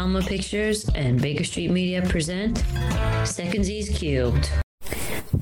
Alma 0.00 0.22
Pictures 0.22 0.88
and 0.94 1.20
Baker 1.20 1.44
Street 1.44 1.70
Media 1.70 2.00
present 2.00 2.56
Secondsies 3.24 3.94
Cubed 3.94 4.48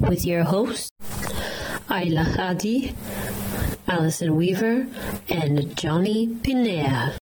with 0.00 0.26
your 0.26 0.42
hosts 0.42 0.90
Ayla 1.88 2.24
Hadi, 2.34 2.92
Allison 3.86 4.34
Weaver, 4.34 4.88
and 5.28 5.76
Jonny 5.76 6.26
Pienaar. 6.26 7.16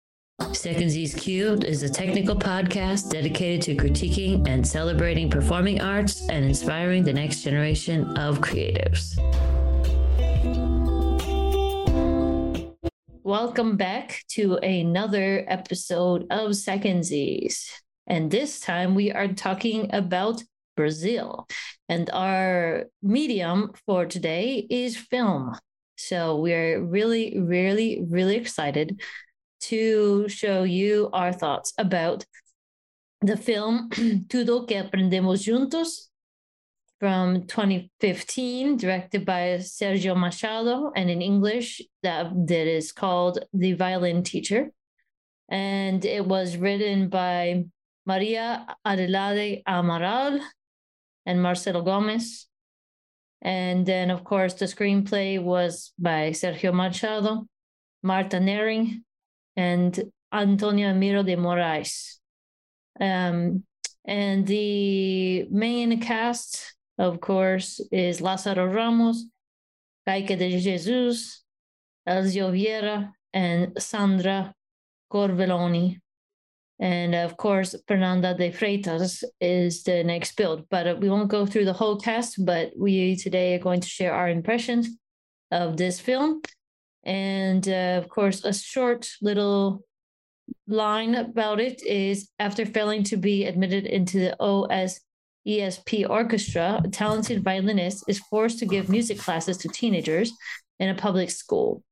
Secondsies 0.43 1.19
Cubed 1.19 1.65
is 1.65 1.83
a 1.83 1.89
technical 1.89 2.37
podcast 2.37 3.09
dedicated 3.09 3.63
to 3.63 3.77
critiquing 3.77 4.47
and 4.47 4.67
celebrating 4.67 5.31
performing 5.31 5.81
arts 5.81 6.29
and 6.29 6.45
inspiring 6.45 7.03
the 7.03 7.15
next 7.15 7.41
generation 7.41 8.15
of 8.19 8.41
creatives. 8.41 9.17
Welcome 13.25 13.77
back 13.77 14.25
to 14.31 14.57
another 14.57 15.45
episode 15.47 16.27
of 16.29 16.51
Secondsies. 16.51 17.71
And 18.09 18.33
this 18.33 18.59
time 18.59 18.97
we 18.97 19.13
are 19.13 19.29
talking 19.29 19.95
about 19.95 20.43
Brazil. 20.77 21.47
And 21.89 22.11
our 22.11 22.87
medium 23.01 23.71
for 23.87 24.07
today 24.07 24.67
is 24.69 24.97
film. 24.97 25.57
So 25.97 26.41
we're 26.41 26.83
really, 26.83 27.39
really, 27.39 28.05
really 28.11 28.35
excited 28.35 29.01
to 29.71 30.29
show 30.29 30.65
you 30.65 31.09
our 31.13 31.33
thoughts 31.33 31.73
about 31.79 32.25
the 33.21 33.37
film 33.37 33.89
Tudo 34.27 34.67
que 34.67 34.83
Aprendemos 34.83 35.47
Juntos 35.47 36.09
from 37.03 37.49
2015, 37.49 38.77
directed 38.77 39.27
by 39.27 39.59
Sergio 39.59 40.17
Machado, 40.17 40.93
and 40.95 41.11
in 41.11 41.21
English, 41.21 41.83
that, 42.05 42.31
that 42.47 42.67
is 42.69 42.93
called 42.93 43.45
The 43.53 43.73
Violin 43.73 44.23
Teacher. 44.23 44.71
And 45.49 46.05
it 46.05 46.25
was 46.25 46.57
written 46.57 47.09
by 47.09 47.65
Maria 48.07 48.69
Adelaide 48.85 49.65
Amaral 49.67 50.39
and 51.27 51.43
Marcelo 51.43 51.83
Gomes. 51.83 52.47
And 53.41 53.85
then, 53.85 54.13
of 54.13 54.23
course, 54.23 54.55
the 54.55 54.67
screenplay 54.67 55.43
was 55.43 55.93
by 55.99 56.31
Sergio 56.31 56.73
Machado, 56.73 57.49
Marta 58.05 58.37
Nehring, 58.37 59.03
and 59.57 60.01
Antonio 60.33 60.93
Ermírio 60.93 61.27
de 61.27 61.35
Moraes. 61.35 62.19
Um, 63.01 63.65
and 64.05 64.47
the 64.47 65.49
main 65.51 66.01
cast 66.01 66.77
of 67.03 67.21
course, 67.21 67.81
is 67.91 68.21
Lázaro 68.21 68.73
Ramos, 68.73 69.27
Kaique 70.07 70.39
de 70.39 70.57
Jesus, 70.61 71.43
Elzio 72.09 72.53
Vieira, 72.53 73.11
and 73.33 73.73
Sandra 73.77 74.55
Corveloni. 75.13 75.99
And 76.79 77.15
of 77.17 77.37
course, 77.37 77.75
Fernanda 77.89 78.35
de 78.35 78.53
Freitas 78.53 79.25
is 79.41 79.83
the 79.83 80.05
next 80.05 80.37
build. 80.37 80.69
But 80.71 80.87
uh, 80.87 80.97
we 81.01 81.11
won't 81.11 81.29
go 81.29 81.45
through 81.45 81.65
the 81.65 81.73
whole 81.73 81.99
cast, 81.99 82.45
but 82.45 82.71
we 82.79 83.17
today 83.17 83.55
are 83.57 83.65
going 83.67 83.81
to 83.81 83.89
share 83.89 84.15
our 84.15 84.29
impressions 84.29 84.89
of 85.51 85.77
this 85.77 85.99
film. 85.99 86.41
And 87.05 87.69
uh, 87.69 87.99
of 88.01 88.09
course, 88.09 88.45
a 88.45 88.55
short 88.55 89.09
little 89.21 89.85
line 90.69 91.17
about 91.17 91.59
it 91.59 91.85
is 91.85 92.31
after 92.39 92.65
failing 92.65 93.03
to 93.05 93.17
be 93.17 93.45
admitted 93.45 93.87
into 93.87 94.19
the 94.21 94.37
OS 94.41 95.01
ESP 95.47 96.09
Orchestra, 96.09 96.81
a 96.85 96.89
talented 96.89 97.43
violinist, 97.43 98.05
is 98.09 98.19
forced 98.19 98.59
to 98.61 98.67
give 98.67 98.89
music 98.89 99.19
classes 99.19 99.57
to 99.59 99.69
teenagers 99.69 100.33
in 100.79 100.89
a 100.89 100.95
public 100.95 101.31
school. 101.31 101.83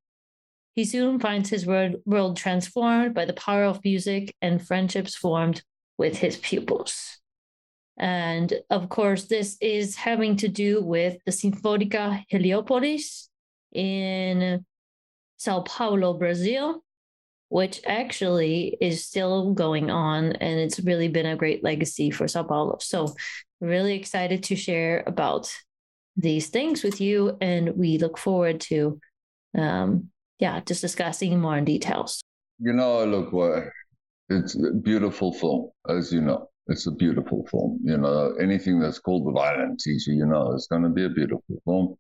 He 0.75 0.85
soon 0.85 1.19
finds 1.19 1.51
his 1.51 1.67
world, 1.67 2.37
transformed 2.37 3.15
by 3.15 3.25
the 3.25 3.33
power 3.33 3.65
of 3.65 3.85
music 3.85 4.35
and 4.41 4.65
friendships 4.65 5.17
formed 5.17 5.63
with 5.99 6.17
his 6.17 6.37
pupils. 6.37 7.19
And 7.99 8.55
of 8.71 8.89
course, 8.89 9.25
this 9.25 9.59
is 9.61 9.97
having 9.97 10.37
to 10.37 10.49
do 10.49 10.83
with 10.83 11.19
the 11.27 11.33
Sinfônica 11.33 12.25
Heliópolis 12.33 13.29
in 13.73 14.65
Sao 15.37 15.61
Paulo, 15.61 16.15
Brazil, 16.15 16.83
which 17.51 17.81
actually 17.87 18.77
is 18.81 19.05
still 19.05 19.53
going 19.53 19.91
on 19.91 20.33
and 20.33 20.59
it's 20.59 20.81
really 20.81 21.09
been 21.09 21.27
a 21.27 21.37
great 21.37 21.63
legacy 21.63 22.11
for 22.11 22.27
Sao 22.27 22.43
Paulo. 22.43 22.79
So, 22.81 23.15
really 23.61 23.95
excited 23.95 24.43
to 24.45 24.57
share 24.57 25.05
about 25.07 25.53
these 26.17 26.49
things 26.49 26.83
with 26.83 27.01
you 27.01 27.37
and 27.41 27.77
we 27.77 27.99
look 27.99 28.19
forward 28.19 28.61
to 28.61 28.99
um 29.57 30.11
yeah, 30.41 30.61
just 30.61 30.81
discussing 30.81 31.39
more 31.39 31.57
in 31.59 31.65
details. 31.65 32.23
You 32.59 32.73
know, 32.73 33.05
look, 33.05 33.33
well, 33.33 33.71
it's 34.29 34.55
a 34.55 34.73
beautiful 34.73 35.33
film, 35.33 35.71
as 35.89 36.13
you 36.13 36.23
know. 36.23 36.49
It's 36.67 36.87
a 36.87 36.93
beautiful 36.93 37.47
film. 37.51 37.81
You 37.85 37.99
know, 37.99 38.35
anything 38.41 38.81
that's 38.81 38.99
called 38.99 39.27
the 39.27 39.33
violin 39.33 39.77
teacher, 39.77 40.13
you 40.13 40.27
know, 40.27 40.53
it's 40.53 40.67
going 40.67 40.83
to 40.83 40.89
be 40.89 41.05
a 41.05 41.11
beautiful 41.11 41.61
film. 41.65 41.97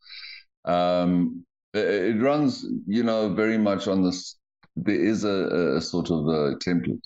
Um, 0.64 1.44
it 1.72 2.20
runs, 2.20 2.66
you 2.86 3.02
know, 3.02 3.32
very 3.34 3.58
much 3.58 3.88
on 3.88 4.02
this 4.02 4.36
there 4.84 5.00
is 5.00 5.24
a, 5.24 5.76
a 5.76 5.80
sort 5.80 6.10
of 6.10 6.26
a 6.26 6.56
template 6.56 7.02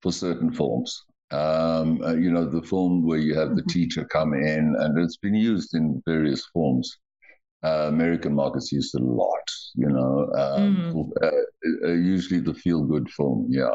for 0.00 0.12
certain 0.12 0.52
forms. 0.52 1.04
Um, 1.30 2.02
uh, 2.02 2.12
you 2.12 2.30
know, 2.30 2.44
the 2.44 2.62
form 2.62 3.06
where 3.06 3.18
you 3.18 3.34
have 3.38 3.56
the 3.56 3.62
mm-hmm. 3.62 3.70
teacher 3.70 4.04
come 4.04 4.34
in, 4.34 4.76
and 4.78 4.98
it's 4.98 5.16
been 5.16 5.34
used 5.34 5.74
in 5.74 6.02
various 6.06 6.44
forms. 6.52 6.98
Uh, 7.64 7.86
American 7.88 8.34
markets 8.34 8.72
use 8.72 8.92
it 8.92 9.00
a 9.00 9.04
lot, 9.04 9.48
you 9.76 9.88
know, 9.88 10.28
um, 10.34 10.76
mm. 10.92 11.10
uh, 11.22 11.86
uh, 11.88 11.92
usually 11.92 12.40
the 12.40 12.52
feel 12.52 12.82
good 12.82 13.08
film, 13.10 13.46
yeah. 13.48 13.70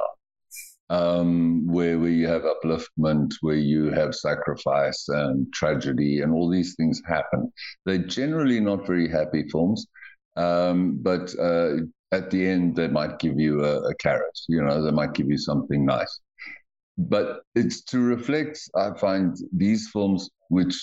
Um, 0.89 1.65
where, 1.67 1.97
where 1.97 2.09
you 2.09 2.27
have 2.27 2.43
upliftment, 2.43 3.33
where 3.41 3.55
you 3.55 3.89
have 3.91 4.13
sacrifice 4.13 5.07
and 5.07 5.51
tragedy, 5.53 6.21
and 6.21 6.33
all 6.33 6.49
these 6.49 6.75
things 6.75 7.01
happen. 7.07 7.51
They're 7.85 7.97
generally 7.97 8.59
not 8.59 8.85
very 8.85 9.09
happy 9.09 9.47
films, 9.49 9.87
um, 10.35 10.99
but 11.01 11.33
uh, 11.39 11.77
at 12.11 12.31
the 12.31 12.47
end 12.47 12.75
they 12.75 12.87
might 12.87 13.19
give 13.19 13.39
you 13.39 13.63
a, 13.63 13.81
a 13.89 13.95
carrot 13.95 14.39
you 14.47 14.61
know 14.61 14.83
they 14.83 14.91
might 14.91 15.13
give 15.13 15.27
you 15.27 15.37
something 15.37 15.85
nice. 15.85 16.19
But 16.97 17.41
it's 17.53 17.83
to 17.91 17.99
reflect 17.99 18.59
i 18.75 18.89
find 18.97 19.35
these 19.53 19.89
films 19.93 20.29
which 20.49 20.75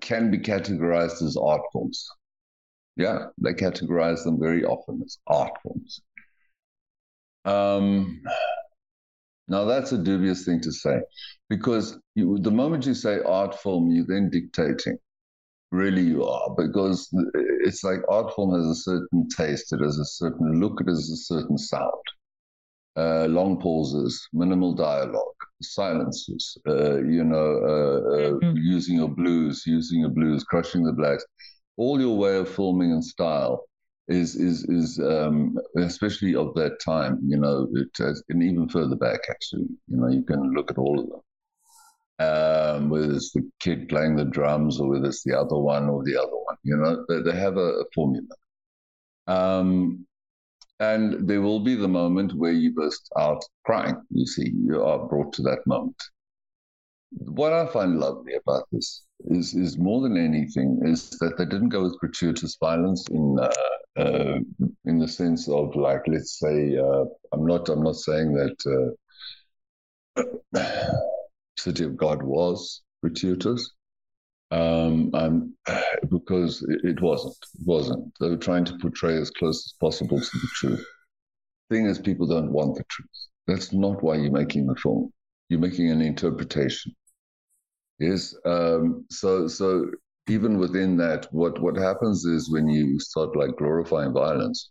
can 0.00 0.30
be 0.30 0.38
categorized 0.38 1.22
as 1.22 1.36
art 1.36 1.62
forms 1.72 2.08
yeah 2.96 3.26
they 3.38 3.52
categorize 3.52 4.24
them 4.24 4.40
very 4.40 4.64
often 4.64 5.00
as 5.04 5.18
art 5.26 5.52
forms 5.62 6.00
um, 7.44 8.22
now 9.48 9.64
that's 9.64 9.92
a 9.92 9.98
dubious 9.98 10.44
thing 10.46 10.60
to 10.62 10.72
say 10.72 11.00
because 11.50 11.98
you, 12.14 12.38
the 12.38 12.50
moment 12.50 12.86
you 12.86 12.94
say 12.94 13.20
art 13.20 13.60
form 13.60 13.90
you're 13.90 14.06
then 14.06 14.30
dictating 14.30 14.96
really 15.74 16.02
you 16.02 16.24
are 16.24 16.54
because 16.56 17.08
it's 17.66 17.82
like 17.82 18.00
art 18.08 18.32
form 18.34 18.54
has 18.54 18.66
a 18.66 18.80
certain 18.90 19.28
taste 19.28 19.72
it 19.72 19.80
has 19.80 19.98
a 19.98 20.04
certain 20.04 20.60
look 20.60 20.80
it 20.80 20.88
has 20.88 21.10
a 21.10 21.16
certain 21.16 21.58
sound. 21.58 22.06
Uh, 22.96 23.26
long 23.28 23.60
pauses 23.60 24.28
minimal 24.32 24.72
dialogue 24.72 25.40
silences 25.60 26.56
uh, 26.68 26.98
you 27.16 27.24
know 27.24 27.50
uh, 27.72 28.16
uh, 28.16 28.32
mm-hmm. 28.38 28.56
using 28.56 28.96
your 28.96 29.08
blues 29.08 29.64
using 29.66 30.00
your 30.00 30.10
blues 30.10 30.44
crushing 30.44 30.84
the 30.84 30.92
blacks. 30.92 31.24
All 31.76 32.00
your 32.00 32.16
way 32.16 32.36
of 32.36 32.48
filming 32.48 32.92
and 32.92 33.04
style 33.04 33.66
is 34.06 34.36
is 34.36 34.64
is 34.68 35.00
um, 35.00 35.58
especially 35.76 36.36
of 36.36 36.54
that 36.54 36.78
time 36.78 37.18
you 37.26 37.38
know 37.38 37.66
it 37.74 37.88
has, 37.98 38.22
and 38.28 38.42
even 38.42 38.68
further 38.68 38.96
back 38.96 39.20
actually 39.28 39.68
you 39.88 39.96
know 39.96 40.08
you 40.08 40.22
can 40.22 40.52
look 40.52 40.70
at 40.70 40.78
all 40.78 41.00
of 41.00 41.08
them 41.08 41.20
um, 42.18 42.88
whether 42.88 43.12
it's 43.12 43.32
the 43.32 43.48
kid 43.60 43.88
playing 43.88 44.16
the 44.16 44.24
drums 44.24 44.80
or 44.80 44.88
whether 44.88 45.06
it's 45.06 45.24
the 45.24 45.38
other 45.38 45.56
one 45.56 45.88
or 45.88 46.04
the 46.04 46.16
other 46.16 46.36
one. 46.36 46.56
You 46.62 46.76
know, 46.76 47.04
they, 47.08 47.22
they 47.22 47.36
have 47.38 47.56
a, 47.56 47.80
a 47.80 47.84
formula. 47.94 48.28
Um, 49.26 50.06
and 50.80 51.28
there 51.28 51.40
will 51.40 51.60
be 51.60 51.74
the 51.74 51.88
moment 51.88 52.34
where 52.34 52.52
you 52.52 52.72
burst 52.72 53.10
out 53.18 53.42
crying. 53.64 53.96
You 54.10 54.26
see, 54.26 54.52
you 54.54 54.82
are 54.82 55.06
brought 55.06 55.32
to 55.34 55.42
that 55.42 55.66
moment. 55.66 55.96
What 57.10 57.52
I 57.52 57.66
find 57.68 58.00
lovely 58.00 58.34
about 58.34 58.64
this 58.72 59.04
is, 59.26 59.54
is 59.54 59.78
more 59.78 60.02
than 60.02 60.16
anything, 60.16 60.80
is 60.84 61.10
that 61.20 61.38
they 61.38 61.44
didn't 61.44 61.68
go 61.68 61.84
with 61.84 61.98
gratuitous 62.00 62.56
violence 62.58 63.06
in 63.08 63.38
uh, 63.40 63.52
uh, 63.96 64.38
in 64.86 64.98
the 64.98 65.06
sense 65.06 65.48
of 65.48 65.76
like, 65.76 66.02
let's 66.08 66.40
say, 66.40 66.76
uh, 66.76 67.04
I'm 67.32 67.46
not 67.46 67.68
I'm 67.68 67.84
not 67.84 67.94
saying 67.94 68.32
that. 68.34 68.96
City 71.58 71.84
of 71.84 71.96
God 71.96 72.22
was 72.22 72.82
gratuitous. 73.02 73.70
Um, 74.50 75.10
because 76.10 76.62
it, 76.62 76.80
it, 76.84 77.02
wasn't. 77.02 77.36
It 77.54 77.66
wasn't. 77.66 78.12
They 78.20 78.30
were 78.30 78.36
trying 78.36 78.64
to 78.66 78.78
portray 78.78 79.16
as 79.16 79.30
close 79.30 79.66
as 79.66 79.74
possible 79.80 80.20
to 80.20 80.38
the 80.38 80.48
truth. 80.54 80.86
Thing 81.70 81.86
is, 81.86 81.98
people 81.98 82.26
don't 82.26 82.52
want 82.52 82.76
the 82.76 82.84
truth. 82.90 83.08
That's 83.46 83.72
not 83.72 84.02
why 84.02 84.16
you're 84.16 84.30
making 84.30 84.66
the 84.66 84.76
film. 84.76 85.12
You're 85.48 85.60
making 85.60 85.90
an 85.90 86.00
interpretation. 86.00 86.94
Yes. 87.98 88.34
Um, 88.44 89.06
so, 89.10 89.48
so 89.48 89.90
even 90.28 90.58
within 90.58 90.96
that, 90.98 91.26
what 91.32 91.60
what 91.60 91.76
happens 91.76 92.24
is 92.24 92.50
when 92.50 92.68
you 92.68 92.98
start 92.98 93.36
like 93.36 93.56
glorifying 93.56 94.12
violence, 94.12 94.70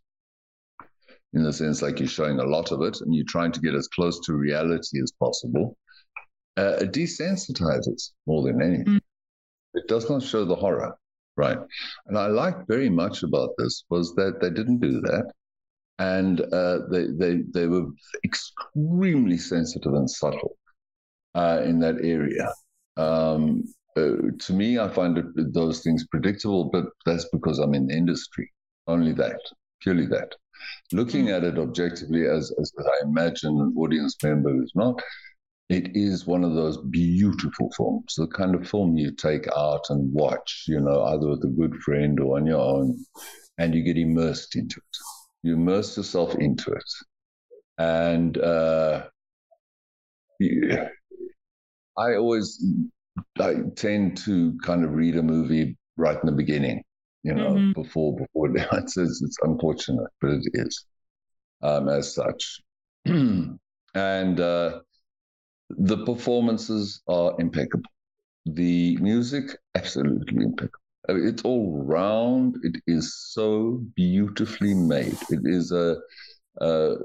in 1.34 1.44
the 1.44 1.54
sense 1.54 1.82
like 1.82 2.00
you're 2.00 2.08
showing 2.08 2.40
a 2.40 2.46
lot 2.46 2.72
of 2.72 2.82
it 2.82 3.02
and 3.02 3.14
you're 3.14 3.26
trying 3.28 3.52
to 3.52 3.60
get 3.60 3.76
as 3.76 3.88
close 3.88 4.20
to 4.22 4.34
reality 4.34 5.02
as 5.02 5.12
possible, 5.20 5.78
uh, 6.58 6.78
it 6.82 6.92
desensitizes 6.92 8.12
more 8.28 8.44
than 8.44 8.62
anything. 8.62 8.86
Mm. 8.86 9.00
It 9.76 9.88
does 9.88 10.10
not 10.10 10.22
show 10.22 10.46
the 10.46 10.56
horror, 10.56 10.96
right? 11.36 11.58
And 12.08 12.18
I 12.18 12.28
liked 12.28 12.68
very 12.68 12.90
much 12.90 13.24
about 13.24 13.50
this 13.58 13.84
was 13.90 14.14
that 14.16 14.40
they 14.40 14.50
didn't 14.50 14.80
do 14.80 15.02
that, 15.02 15.32
and 16.00 16.42
uh, 16.42 16.80
they 16.92 17.08
they 17.08 17.44
they 17.54 17.68
were 17.68 17.88
extremely 18.24 19.38
sensitive 19.38 19.94
and 19.94 20.10
subtle 20.10 20.58
uh, 21.36 21.62
in 21.64 21.80
that 21.80 21.98
area. 22.04 22.54
Um, 22.98 23.64
uh, 23.96 24.32
to 24.40 24.54
me, 24.54 24.80
I 24.80 24.88
find 24.90 25.18
it, 25.18 25.54
those 25.54 25.82
things 25.82 26.06
predictable, 26.08 26.66
but 26.66 26.86
that's 27.06 27.28
because 27.32 27.60
I'm 27.60 27.74
in 27.74 27.88
the 27.88 27.96
industry. 27.96 28.52
Only 28.88 29.14
that, 29.14 29.40
purely 29.82 30.08
that. 30.08 30.34
Looking 30.92 31.30
at 31.30 31.44
it 31.44 31.58
objectively, 31.58 32.28
as, 32.28 32.52
as 32.60 32.72
I 32.80 33.06
imagine 33.06 33.60
an 33.60 33.74
audience 33.78 34.16
member 34.24 34.52
who's 34.52 34.72
not, 34.76 35.02
it 35.74 35.96
is 35.96 36.28
one 36.28 36.44
of 36.44 36.54
those 36.54 36.78
beautiful 36.78 37.72
films, 37.76 38.14
the 38.16 38.28
kind 38.28 38.54
of 38.54 38.70
film 38.70 38.96
you 38.96 39.12
take 39.12 39.48
out 39.58 39.82
and 39.90 40.14
watch, 40.14 40.66
you 40.68 40.80
know, 40.80 41.04
either 41.06 41.28
with 41.30 41.44
a 41.44 41.48
good 41.48 41.76
friend 41.82 42.20
or 42.20 42.38
on 42.38 42.46
your 42.46 42.62
own, 42.62 43.04
and 43.58 43.74
you 43.74 43.84
get 43.84 43.98
immersed 43.98 44.56
into 44.56 44.78
it. 44.78 44.98
You 45.42 45.56
immerse 45.56 45.98
yourself 45.98 46.36
into 46.36 46.72
it. 46.72 46.92
And 47.80 48.38
uh, 48.38 49.08
I 51.98 52.16
always 52.16 52.64
I 53.40 53.56
tend 53.76 54.18
to 54.26 54.56
kind 54.64 54.86
of 54.86 54.94
read 54.94 55.18
a 55.18 55.24
movie 55.24 55.76
right 55.98 56.20
in 56.22 56.28
the 56.28 56.34
beginning, 56.34 56.84
you 57.24 57.34
know, 57.34 57.54
mm-hmm. 57.54 57.82
before 57.82 58.16
before 58.16 58.56
it's, 58.74 58.96
it's, 58.96 59.22
it's 59.24 59.38
unfortunate, 59.42 60.10
but 60.22 60.32
it 60.32 60.44
is 60.54 60.86
um, 61.64 61.90
as 61.90 62.14
such. 62.14 62.62
and 63.06 64.40
uh, 64.40 64.80
the 65.78 66.06
performances 66.06 67.02
are 67.08 67.36
impeccable. 67.40 67.90
The 68.46 68.98
music, 68.98 69.58
absolutely 69.76 70.44
impeccable. 70.44 70.80
I 71.10 71.14
mean, 71.14 71.28
it's 71.28 71.44
all 71.44 71.84
round. 71.84 72.58
It 72.64 72.82
is 72.88 73.16
so 73.32 73.84
beautifully 73.96 74.74
made. 74.74 75.18
It 75.30 75.42
is 75.44 75.72
a, 75.72 75.98
a 76.62 76.96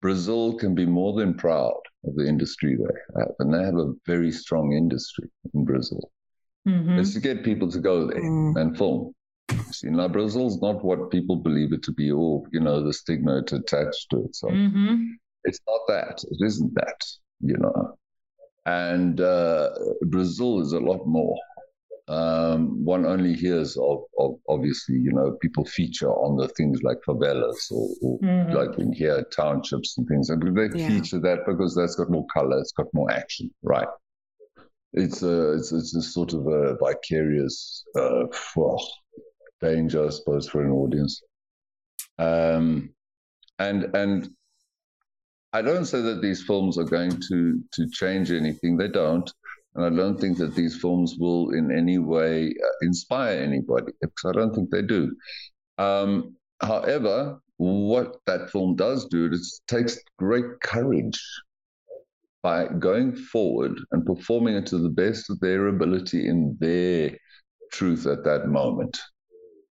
Brazil 0.00 0.54
can 0.54 0.74
be 0.74 0.86
more 0.86 1.18
than 1.18 1.34
proud 1.34 1.80
of 2.04 2.14
the 2.14 2.26
industry 2.26 2.76
they 2.76 3.20
have, 3.20 3.32
and 3.40 3.52
they 3.52 3.62
have 3.62 3.76
a 3.76 3.92
very 4.06 4.30
strong 4.30 4.72
industry 4.72 5.28
in 5.52 5.64
Brazil. 5.64 6.10
Mm-hmm. 6.68 6.98
It's 6.98 7.14
to 7.14 7.20
get 7.20 7.44
people 7.44 7.70
to 7.70 7.80
go 7.80 8.06
there 8.06 8.22
mm. 8.22 8.60
and 8.60 8.76
film. 8.76 9.12
See, 9.70 9.88
now 9.88 10.08
Brazil's 10.08 10.60
not 10.60 10.84
what 10.84 11.10
people 11.10 11.36
believe 11.36 11.72
it 11.72 11.82
to 11.84 11.92
be, 11.92 12.10
or 12.10 12.44
you 12.52 12.60
know, 12.60 12.84
the 12.84 12.92
stigma 12.92 13.38
attached 13.38 14.10
to 14.10 14.24
it. 14.24 14.36
So 14.36 14.48
mm-hmm. 14.48 15.04
it's 15.44 15.60
not 15.66 15.80
that. 15.88 16.24
It 16.30 16.44
isn't 16.44 16.74
that. 16.74 17.04
You 17.40 17.56
know, 17.58 17.96
and 18.64 19.20
uh, 19.20 19.70
Brazil 20.02 20.60
is 20.60 20.72
a 20.72 20.80
lot 20.80 21.06
more 21.06 21.36
um, 22.08 22.84
one 22.84 23.04
only 23.04 23.34
hears 23.34 23.76
of, 23.76 24.04
of, 24.18 24.36
obviously, 24.48 24.94
you 24.96 25.12
know, 25.12 25.36
people 25.42 25.64
feature 25.64 26.10
on 26.10 26.36
the 26.36 26.48
things 26.48 26.82
like 26.84 26.98
favelas 27.06 27.70
or, 27.72 27.88
or 28.00 28.18
mm-hmm. 28.20 28.52
like 28.52 28.78
in 28.78 28.92
here 28.92 29.26
townships 29.34 29.98
and 29.98 30.06
things, 30.06 30.30
and 30.30 30.56
they 30.56 30.78
yeah. 30.78 30.88
feature 30.88 31.18
that 31.20 31.40
because 31.46 31.74
that's 31.74 31.96
got 31.96 32.10
more 32.10 32.26
color, 32.32 32.58
it's 32.60 32.72
got 32.72 32.86
more 32.94 33.10
action, 33.10 33.50
right? 33.62 33.88
It's 34.92 35.22
a 35.22 35.54
it's, 35.54 35.72
it's 35.72 35.96
a 35.96 36.02
sort 36.02 36.32
of 36.32 36.46
a 36.46 36.76
vicarious 36.76 37.84
uh, 37.98 38.26
well, 38.54 38.88
danger, 39.60 40.06
I 40.06 40.10
suppose, 40.10 40.48
for 40.48 40.64
an 40.64 40.70
audience. 40.70 41.22
Um, 42.18 42.90
and 43.58 43.96
and 43.96 44.28
I 45.58 45.62
don't 45.62 45.86
say 45.86 46.02
that 46.02 46.20
these 46.20 46.42
films 46.42 46.76
are 46.76 46.90
going 46.98 47.14
to 47.28 47.38
to 47.76 47.82
change 48.00 48.30
anything. 48.30 48.76
They 48.76 48.88
don't. 48.88 49.28
And 49.74 49.82
I 49.88 49.90
don't 50.00 50.18
think 50.20 50.36
that 50.38 50.54
these 50.54 50.76
films 50.82 51.16
will 51.18 51.50
in 51.58 51.66
any 51.82 51.98
way 51.98 52.32
uh, 52.66 52.76
inspire 52.82 53.38
anybody, 53.50 53.92
because 54.00 54.26
I 54.30 54.32
don't 54.38 54.54
think 54.54 54.68
they 54.70 54.82
do. 54.82 55.02
Um, 55.78 56.10
however, 56.60 57.38
what 57.56 58.08
that 58.26 58.50
film 58.50 58.76
does 58.76 59.06
do 59.06 59.22
is 59.36 59.60
it 59.60 59.74
takes 59.74 59.98
great 60.18 60.50
courage 60.62 61.20
by 62.42 62.68
going 62.88 63.16
forward 63.32 63.74
and 63.92 64.04
performing 64.12 64.54
it 64.60 64.66
to 64.66 64.78
the 64.78 64.94
best 65.04 65.30
of 65.30 65.40
their 65.40 65.68
ability 65.68 66.28
in 66.32 66.56
their 66.60 67.16
truth 67.72 68.06
at 68.06 68.24
that 68.24 68.48
moment. 68.48 68.94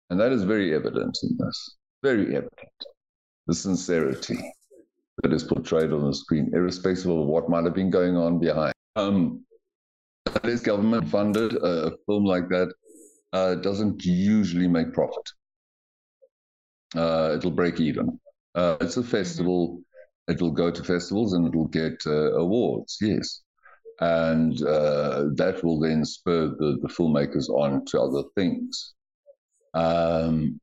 And 0.08 0.20
that 0.20 0.32
is 0.32 0.44
very 0.44 0.74
evident 0.74 1.16
in 1.22 1.38
this, 1.38 1.76
very 2.02 2.26
evident. 2.40 2.78
The 3.46 3.54
sincerity 3.54 4.38
that 5.22 5.32
is 5.32 5.44
portrayed 5.44 5.92
on 5.92 6.04
the 6.06 6.14
screen, 6.14 6.50
irrespective 6.54 7.10
of 7.10 7.26
what 7.26 7.48
might 7.48 7.64
have 7.64 7.74
been 7.74 7.90
going 7.90 8.16
on 8.16 8.38
behind. 8.38 8.72
Um, 8.96 9.44
that 10.24 10.46
is 10.46 10.60
government 10.60 11.08
funded. 11.08 11.54
a 11.54 11.92
film 12.06 12.24
like 12.24 12.48
that 12.48 12.72
uh, 13.32 13.54
doesn't 13.56 14.04
usually 14.04 14.68
make 14.68 14.92
profit. 14.92 15.28
Uh, 16.94 17.34
it'll 17.36 17.50
break 17.50 17.80
even. 17.80 18.18
Uh, 18.54 18.76
it's 18.80 18.96
a 18.96 19.02
festival. 19.02 19.80
It'll 20.28 20.50
go 20.50 20.70
to 20.70 20.84
festivals 20.84 21.32
and 21.32 21.46
it'll 21.46 21.68
get 21.68 22.00
uh, 22.06 22.32
awards. 22.34 22.98
Yes, 23.00 23.42
and 24.00 24.60
uh, 24.62 25.26
that 25.34 25.60
will 25.62 25.78
then 25.78 26.04
spur 26.04 26.48
the, 26.48 26.78
the 26.82 26.88
filmmakers 26.88 27.48
on 27.48 27.84
to 27.86 28.00
other 28.00 28.22
things. 28.34 28.94
Um, 29.74 30.60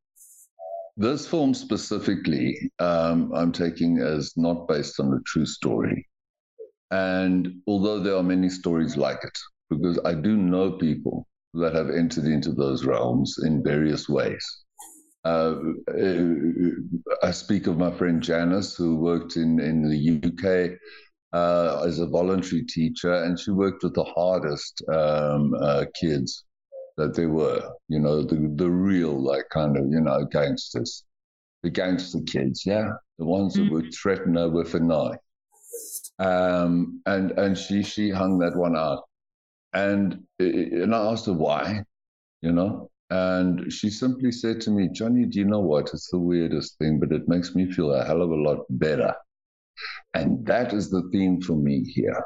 this 0.98 1.28
film 1.28 1.54
specifically, 1.54 2.72
um, 2.80 3.32
I'm 3.34 3.52
taking 3.52 4.00
as 4.00 4.34
not 4.36 4.68
based 4.68 5.00
on 5.00 5.14
a 5.14 5.22
true 5.26 5.46
story. 5.46 6.08
And 6.90 7.62
although 7.68 8.00
there 8.00 8.16
are 8.16 8.24
many 8.24 8.50
stories 8.50 8.98
like 8.98 9.24
it, 9.24 9.38
because 9.70 10.00
I 10.06 10.16
do 10.16 10.36
know 10.36 10.72
people 10.72 11.28
that 11.54 11.76
have 11.76 11.90
entered 11.90 12.26
into 12.26 12.52
those 12.52 12.86
realms 12.86 13.36
in 13.44 13.64
various 13.64 14.10
ways. 14.10 14.44
Uh, 15.24 15.56
I 17.22 17.32
speak 17.32 17.68
of 17.68 17.78
my 17.78 17.92
friend 17.92 18.22
Janice, 18.22 18.76
who 18.76 18.96
worked 18.96 19.36
in, 19.36 19.60
in 19.60 19.82
the 19.84 20.18
UK 20.18 20.80
uh, 21.34 21.84
as 21.86 22.00
a 22.00 22.08
voluntary 22.08 22.64
teacher, 22.64 23.14
and 23.24 23.38
she 23.38 23.52
worked 23.52 23.84
with 23.84 23.94
the 23.94 24.04
hardest 24.06 24.82
um, 24.90 25.54
uh, 25.62 25.86
kids 26.00 26.46
that 26.98 27.16
there 27.16 27.30
were, 27.30 27.62
you 27.88 28.00
know, 28.00 28.24
the, 28.24 28.52
the 28.56 28.70
real, 28.70 29.22
like, 29.22 29.46
kind 29.50 29.78
of, 29.78 29.86
you 29.90 30.02
know, 30.02 30.26
gangsters, 30.26 31.04
the 31.64 31.70
gangster 31.70 32.20
kids, 32.28 32.66
yeah, 32.66 32.92
the 33.20 33.26
ones 33.26 33.56
mm-hmm. 33.56 33.66
that 33.66 33.74
would 33.74 33.94
threaten 33.94 34.36
her 34.36 34.50
with 34.50 34.74
a 34.74 34.80
knife. 34.80 35.20
Um, 36.20 37.02
and 37.06 37.32
and 37.32 37.56
she 37.56 37.84
she 37.84 38.10
hung 38.10 38.40
that 38.40 38.56
one 38.56 38.76
out 38.76 39.04
and, 39.74 40.24
and 40.40 40.96
I 40.96 41.12
asked 41.12 41.28
her 41.28 41.34
why, 41.34 41.84
you 42.42 42.52
know, 42.52 42.90
and 43.10 43.72
she 43.72 43.90
simply 43.90 44.32
said 44.32 44.60
to 44.62 44.72
me, 44.72 44.90
Jonny, 44.92 45.26
do 45.26 45.40
you 45.40 45.46
know 45.46 45.60
what? 45.60 45.92
It's 45.94 46.10
the 46.10 46.20
weirdest 46.20 46.78
thing, 46.80 47.00
but 47.00 47.12
it 47.12 47.28
makes 47.28 47.56
me 47.56 47.72
feel 47.72 47.94
a 47.94 48.04
hell 48.04 48.22
of 48.22 48.32
a 48.32 48.36
lot 48.36 48.66
better. 48.70 49.14
And 50.14 50.46
that 50.48 50.74
is 50.74 50.90
the 50.90 51.08
theme 51.12 51.42
for 51.42 51.56
me 51.56 51.84
here 51.84 52.24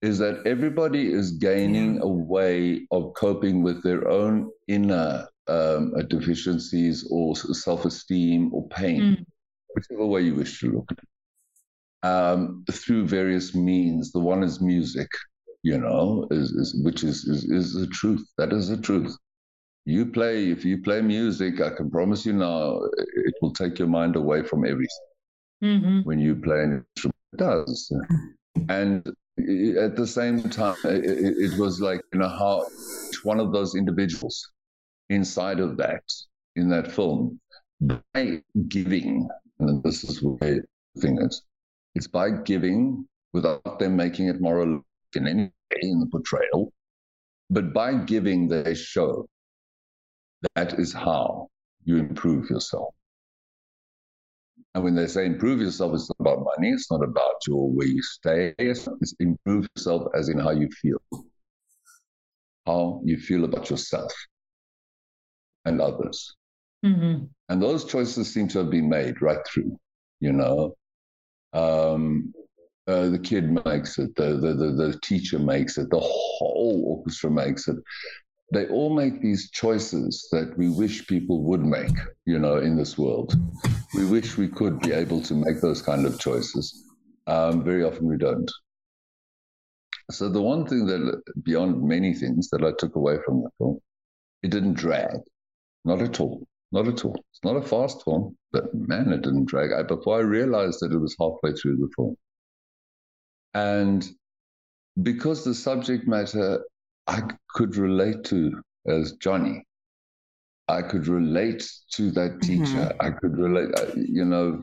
is 0.00 0.18
that 0.18 0.46
everybody 0.46 1.12
is 1.12 1.32
gaining 1.32 2.00
a 2.00 2.08
way 2.08 2.86
of 2.90 3.12
coping 3.14 3.62
with 3.62 3.82
their 3.82 4.08
own 4.08 4.50
inner 4.68 5.26
um, 5.48 5.94
deficiencies 6.08 7.08
or 7.10 7.34
self 7.34 7.84
esteem 7.84 8.52
or 8.54 8.68
pain, 8.68 9.00
mm. 9.00 9.24
whichever 9.74 10.06
way 10.06 10.22
you 10.22 10.34
wish 10.34 10.60
to 10.60 10.70
look 10.70 10.86
at 10.92 10.98
it, 10.98 12.08
um, 12.08 12.64
through 12.70 13.06
various 13.06 13.54
means. 13.54 14.12
The 14.12 14.20
one 14.20 14.42
is 14.44 14.60
music, 14.60 15.08
you 15.62 15.78
know, 15.78 16.28
is, 16.30 16.50
is 16.52 16.80
which 16.84 17.02
is, 17.02 17.24
is 17.24 17.44
is 17.44 17.74
the 17.74 17.88
truth. 17.88 18.24
That 18.36 18.52
is 18.52 18.68
the 18.68 18.76
truth. 18.76 19.16
You 19.84 20.06
play 20.06 20.50
if 20.50 20.64
you 20.64 20.82
play 20.82 21.00
music, 21.00 21.60
I 21.60 21.70
can 21.70 21.90
promise 21.90 22.24
you 22.24 22.34
now, 22.34 22.82
it 22.96 23.34
will 23.40 23.52
take 23.52 23.78
your 23.78 23.88
mind 23.88 24.16
away 24.16 24.42
from 24.42 24.64
everything. 24.64 25.06
Mm-hmm. 25.64 26.00
When 26.02 26.20
you 26.20 26.36
play 26.36 26.62
an 26.62 26.84
instrument, 26.94 27.16
it 27.32 27.38
does. 27.38 27.92
And 28.68 29.02
at 29.78 29.96
the 29.96 30.06
same 30.06 30.42
time, 30.50 30.76
it, 30.84 31.04
it 31.04 31.58
was 31.58 31.80
like 31.80 32.00
you 32.12 32.20
know 32.20 32.28
how 32.28 32.66
one 33.22 33.40
of 33.40 33.52
those 33.52 33.74
individuals 33.74 34.50
inside 35.10 35.60
of 35.60 35.76
that 35.76 36.02
in 36.56 36.68
that 36.68 36.90
film 36.90 37.40
by 37.80 38.42
giving, 38.68 39.28
and 39.60 39.82
this 39.82 40.04
is 40.04 40.22
where 40.22 40.64
thing 41.00 41.18
is, 41.20 41.42
it's 41.94 42.08
by 42.08 42.30
giving 42.30 43.06
without 43.32 43.78
them 43.78 43.96
making 43.96 44.28
it 44.28 44.40
moral 44.40 44.80
in 45.14 45.26
any 45.26 45.42
way 45.44 45.80
in 45.82 46.00
the 46.00 46.06
portrayal, 46.06 46.72
but 47.50 47.72
by 47.72 47.94
giving 47.94 48.48
they 48.48 48.74
show 48.74 49.26
that 50.54 50.78
is 50.78 50.92
how 50.92 51.48
you 51.84 51.96
improve 51.96 52.50
yourself. 52.50 52.94
And 54.78 54.84
when 54.84 54.94
they 54.94 55.08
say 55.08 55.26
improve 55.26 55.60
yourself, 55.60 55.92
it's 55.92 56.08
not 56.08 56.20
about 56.20 56.44
money, 56.56 56.70
it's 56.70 56.88
not 56.88 57.02
about 57.02 57.44
your 57.48 57.68
where 57.68 57.88
you 57.88 58.00
stay, 58.00 58.54
it's 58.60 58.86
improve 59.18 59.66
yourself 59.74 60.06
as 60.14 60.28
in 60.28 60.38
how 60.38 60.50
you 60.50 60.68
feel. 60.70 61.02
How 62.64 63.00
you 63.04 63.16
feel 63.18 63.42
about 63.42 63.70
yourself 63.70 64.12
and 65.64 65.80
others. 65.80 66.32
Mm-hmm. 66.86 67.24
And 67.48 67.60
those 67.60 67.86
choices 67.86 68.32
seem 68.32 68.46
to 68.50 68.58
have 68.60 68.70
been 68.70 68.88
made 68.88 69.20
right 69.20 69.44
through, 69.52 69.76
you 70.20 70.32
know. 70.32 70.76
Um, 71.52 72.32
uh, 72.86 73.08
the 73.08 73.18
kid 73.18 73.50
makes 73.50 73.98
it, 73.98 74.14
the, 74.14 74.36
the, 74.36 74.54
the, 74.54 74.70
the 74.70 75.00
teacher 75.02 75.40
makes 75.40 75.76
it, 75.76 75.90
the 75.90 75.98
whole 75.98 76.84
orchestra 76.86 77.32
makes 77.32 77.66
it. 77.66 77.78
They 78.52 78.66
all 78.68 78.94
make 78.94 79.20
these 79.20 79.50
choices 79.50 80.26
that 80.32 80.56
we 80.56 80.70
wish 80.70 81.06
people 81.06 81.42
would 81.44 81.64
make, 81.64 81.96
you 82.24 82.38
know, 82.38 82.56
in 82.56 82.76
this 82.76 82.96
world. 82.96 83.34
We 83.94 84.06
wish 84.06 84.38
we 84.38 84.48
could 84.48 84.80
be 84.80 84.92
able 84.92 85.20
to 85.22 85.34
make 85.34 85.60
those 85.60 85.82
kind 85.82 86.06
of 86.06 86.18
choices. 86.18 86.84
Um, 87.26 87.62
very 87.62 87.84
often 87.84 88.08
we 88.08 88.16
don't. 88.16 88.50
So 90.10 90.30
the 90.30 90.40
one 90.40 90.66
thing 90.66 90.86
that, 90.86 91.22
beyond 91.42 91.82
many 91.82 92.14
things 92.14 92.48
that 92.50 92.64
I 92.64 92.72
took 92.78 92.96
away 92.96 93.18
from 93.24 93.42
the 93.42 93.50
film, 93.58 93.78
it 94.42 94.50
didn't 94.50 94.74
drag, 94.74 95.18
not 95.84 96.00
at 96.00 96.18
all, 96.20 96.46
not 96.72 96.88
at 96.88 97.04
all. 97.04 97.22
It's 97.32 97.44
not 97.44 97.56
a 97.56 97.62
fast 97.62 98.02
film, 98.04 98.34
but 98.50 98.72
man, 98.72 99.12
it 99.12 99.20
didn't 99.20 99.46
drag. 99.46 99.72
I, 99.72 99.82
before 99.82 100.16
I 100.16 100.22
realized 100.22 100.78
that 100.80 100.92
it 100.92 100.98
was 100.98 101.14
halfway 101.20 101.52
through 101.52 101.76
the 101.76 101.90
film, 101.94 102.16
and 103.52 104.08
because 105.02 105.44
the 105.44 105.54
subject 105.54 106.08
matter 106.08 106.64
I 107.08 107.22
could 107.50 107.76
relate 107.76 108.24
to 108.24 108.60
as 108.86 109.12
Jonny, 109.12 109.64
I 110.68 110.82
could 110.82 111.08
relate 111.08 111.68
to 111.94 112.10
that 112.12 112.42
teacher. 112.42 112.64
Mm-hmm. 112.64 113.00
I 113.00 113.10
could 113.10 113.36
relate, 113.36 113.74
uh, 113.78 113.92
you 113.96 114.24
know, 114.24 114.62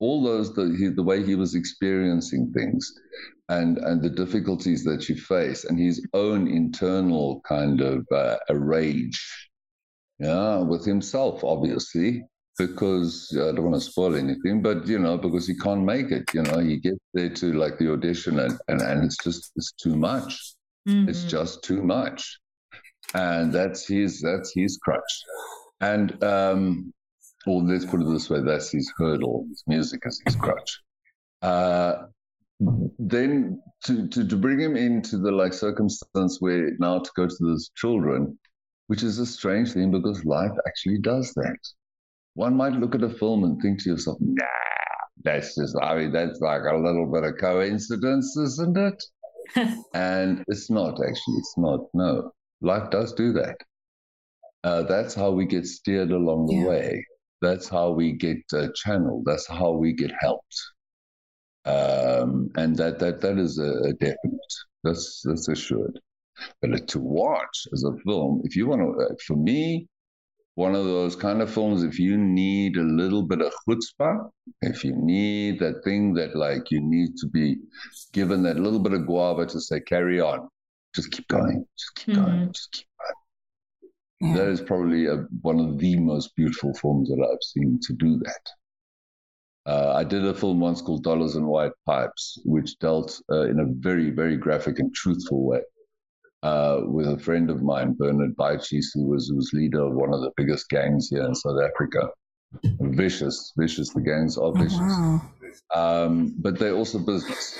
all 0.00 0.22
those 0.22 0.54
the 0.54 0.92
the 0.94 1.02
way 1.02 1.24
he 1.24 1.34
was 1.34 1.54
experiencing 1.54 2.52
things 2.52 2.92
and 3.48 3.78
and 3.78 4.02
the 4.02 4.10
difficulties 4.10 4.84
that 4.84 5.08
you 5.08 5.16
face 5.16 5.64
and 5.64 5.78
his 5.78 6.06
own 6.14 6.46
internal 6.46 7.40
kind 7.48 7.80
of 7.80 8.06
uh, 8.14 8.36
a 8.48 8.56
rage 8.56 9.20
yeah 10.20 10.58
with 10.58 10.84
himself 10.84 11.42
obviously 11.42 12.22
because 12.58 13.32
I 13.34 13.52
don't 13.52 13.70
want 13.70 13.76
to 13.76 13.80
spoil 13.80 14.16
anything, 14.16 14.62
but 14.62 14.86
you 14.88 14.98
know, 14.98 15.16
because 15.16 15.46
he 15.46 15.54
can't 15.54 15.84
make 15.84 16.10
it, 16.10 16.24
you 16.34 16.42
know, 16.42 16.58
he 16.58 16.76
gets 16.78 16.98
there 17.14 17.30
to 17.30 17.52
like 17.52 17.78
the 17.78 17.92
audition 17.92 18.40
and 18.40 18.58
and, 18.66 18.82
and 18.82 19.04
it's 19.04 19.16
just 19.22 19.52
it's 19.54 19.72
too 19.72 19.96
much. 19.96 20.54
Mm-hmm. 20.88 21.08
It's 21.08 21.24
just 21.24 21.62
too 21.62 21.82
much. 21.82 22.38
And 23.14 23.52
that's 23.52 23.86
his 23.86 24.20
that's 24.20 24.52
his 24.54 24.78
crutch. 24.82 25.22
And 25.80 26.22
um 26.22 26.92
well 27.46 27.64
let's 27.64 27.84
put 27.84 28.00
it 28.00 28.10
this 28.10 28.28
way, 28.30 28.40
that's 28.44 28.70
his 28.70 28.92
hurdle. 28.98 29.46
His 29.48 29.62
music 29.66 30.00
is 30.04 30.20
his 30.24 30.36
crutch. 30.36 30.80
Uh 31.42 32.06
then 32.98 33.62
to, 33.84 34.08
to 34.08 34.26
to 34.26 34.36
bring 34.36 34.58
him 34.58 34.76
into 34.76 35.18
the 35.18 35.30
like 35.30 35.52
circumstance 35.52 36.38
where 36.40 36.72
now 36.78 36.98
to 36.98 37.10
go 37.14 37.26
to 37.26 37.36
those 37.40 37.70
children, 37.76 38.38
which 38.88 39.02
is 39.02 39.18
a 39.18 39.26
strange 39.26 39.72
thing 39.72 39.90
because 39.92 40.24
life 40.24 40.52
actually 40.66 40.98
does 40.98 41.32
that 41.34 41.58
one 42.38 42.56
might 42.56 42.72
look 42.74 42.94
at 42.94 43.02
a 43.02 43.10
film 43.10 43.42
and 43.42 43.60
think 43.60 43.82
to 43.82 43.90
yourself, 43.90 44.16
nah, 44.20 44.44
that's 45.24 45.56
just, 45.56 45.76
I 45.82 45.96
mean, 45.96 46.12
that's 46.12 46.38
like 46.40 46.62
a 46.62 46.76
little 46.76 47.10
bit 47.12 47.24
of 47.24 47.34
coincidence, 47.40 48.36
isn't 48.36 48.78
it? 48.78 49.02
and 49.94 50.44
it's 50.48 50.70
not 50.70 50.94
actually, 50.94 51.36
it's 51.38 51.54
not. 51.56 51.80
No, 51.94 52.32
life 52.60 52.90
does 52.90 53.12
do 53.12 53.32
that. 53.34 53.56
Uh, 54.64 54.82
that's 54.82 55.14
how 55.14 55.30
we 55.30 55.46
get 55.46 55.66
steered 55.66 56.10
along 56.10 56.46
the 56.46 56.56
yeah. 56.56 56.66
way. 56.66 57.06
That's 57.40 57.68
how 57.68 57.90
we 57.90 58.12
get 58.12 58.38
uh, 58.52 58.68
channeled. 58.74 59.24
That's 59.24 59.46
how 59.46 59.72
we 59.72 59.92
get 59.92 60.12
helped. 60.18 60.56
Um, 61.64 62.50
and 62.56 62.76
that 62.76 62.98
that 62.98 63.20
that 63.20 63.38
is 63.38 63.58
a, 63.58 63.88
a 63.88 63.92
definite. 63.92 64.54
That's 64.84 65.22
that's 65.24 65.48
assured. 65.48 66.00
But 66.60 66.88
to 66.88 67.00
watch 67.00 67.66
as 67.72 67.84
a 67.84 67.96
film, 68.04 68.42
if 68.44 68.56
you 68.56 68.66
want 68.68 68.82
to, 68.82 69.04
uh, 69.04 69.14
for 69.26 69.36
me, 69.36 69.88
one 70.58 70.74
of 70.74 70.84
those 70.84 71.14
kind 71.14 71.40
of 71.40 71.48
films, 71.48 71.84
if 71.84 72.00
you 72.00 72.16
need 72.18 72.76
a 72.76 72.82
little 72.82 73.22
bit 73.22 73.40
of 73.40 73.52
chutzpah, 73.64 74.28
if 74.60 74.82
you 74.82 74.92
need 74.96 75.60
that 75.60 75.84
thing 75.84 76.12
that 76.14 76.34
like 76.34 76.72
you 76.72 76.80
need 76.82 77.16
to 77.16 77.28
be 77.28 77.58
given 78.12 78.42
that 78.42 78.58
little 78.58 78.80
bit 78.80 78.92
of 78.92 79.06
guava 79.06 79.46
to 79.46 79.60
say, 79.60 79.78
carry 79.78 80.20
on, 80.20 80.48
just 80.96 81.12
keep 81.12 81.28
going, 81.28 81.64
just 81.78 81.94
keep 81.94 82.16
mm-hmm. 82.16 82.24
going, 82.24 82.52
just 82.52 82.72
keep 82.72 82.88
going. 82.98 84.32
Yeah. 84.32 84.36
That 84.36 84.50
is 84.50 84.60
probably 84.60 85.06
a, 85.06 85.18
one 85.42 85.60
of 85.60 85.78
the 85.78 85.96
most 86.00 86.34
beautiful 86.34 86.74
films 86.74 87.08
that 87.08 87.24
I've 87.24 87.44
seen 87.44 87.78
to 87.80 87.92
do 87.92 88.18
that. 88.18 88.50
Uh, 89.64 89.92
I 89.94 90.02
did 90.02 90.24
a 90.24 90.34
film 90.34 90.58
once 90.58 90.82
called 90.82 91.04
Dollars 91.04 91.36
and 91.36 91.46
White 91.46 91.78
Pipes, 91.86 92.36
which 92.44 92.76
dealt 92.80 93.20
uh, 93.30 93.42
in 93.42 93.60
a 93.60 93.66
very, 93.78 94.10
very 94.10 94.36
graphic 94.36 94.80
and 94.80 94.92
truthful 94.92 95.46
way 95.46 95.60
uh, 96.42 96.80
with 96.84 97.08
a 97.08 97.18
friend 97.18 97.50
of 97.50 97.62
mine, 97.62 97.94
Bernard 97.94 98.36
Baichis, 98.36 98.86
who 98.94 99.06
was, 99.06 99.28
who 99.28 99.36
was 99.36 99.50
leader 99.52 99.80
of 99.80 99.94
one 99.94 100.12
of 100.14 100.20
the 100.20 100.30
biggest 100.36 100.68
gangs 100.68 101.08
here 101.08 101.24
in 101.24 101.34
South 101.34 101.60
Africa. 101.60 102.10
Vicious, 102.80 103.52
vicious. 103.56 103.90
The 103.90 104.00
gangs 104.00 104.38
are 104.38 104.52
vicious. 104.52 104.78
Oh, 104.80 105.30
wow. 105.74 106.04
um, 106.06 106.34
but 106.38 106.58
they're 106.58 106.74
also 106.74 106.98
business. 106.98 107.58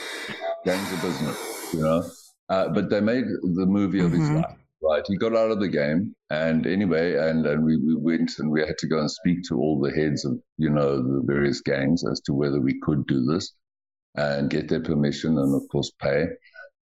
Gangs 0.64 0.92
are 0.92 1.02
business, 1.02 1.74
you 1.74 1.80
know. 1.80 2.08
Uh, 2.48 2.68
but 2.68 2.88
they 2.88 3.00
made 3.00 3.24
the 3.24 3.66
movie 3.66 4.00
of 4.00 4.12
mm-hmm. 4.12 4.20
his 4.20 4.30
life, 4.30 4.56
right? 4.82 5.02
He 5.06 5.16
got 5.16 5.36
out 5.36 5.50
of 5.50 5.60
the 5.60 5.68
game, 5.68 6.14
and 6.30 6.66
anyway, 6.66 7.16
and 7.16 7.44
and 7.46 7.62
we, 7.62 7.76
we 7.76 7.94
went 7.94 8.38
and 8.38 8.50
we 8.50 8.60
had 8.60 8.78
to 8.78 8.86
go 8.86 8.98
and 8.98 9.10
speak 9.10 9.42
to 9.48 9.56
all 9.56 9.78
the 9.78 9.92
heads 9.92 10.24
of 10.24 10.38
you 10.56 10.70
know 10.70 10.96
the 10.96 11.22
various 11.24 11.60
gangs 11.60 12.02
as 12.10 12.20
to 12.22 12.32
whether 12.32 12.60
we 12.60 12.80
could 12.80 13.06
do 13.06 13.26
this 13.26 13.52
and 14.14 14.48
get 14.48 14.68
their 14.68 14.80
permission 14.80 15.36
and 15.38 15.54
of 15.54 15.68
course 15.70 15.92
pay. 16.00 16.26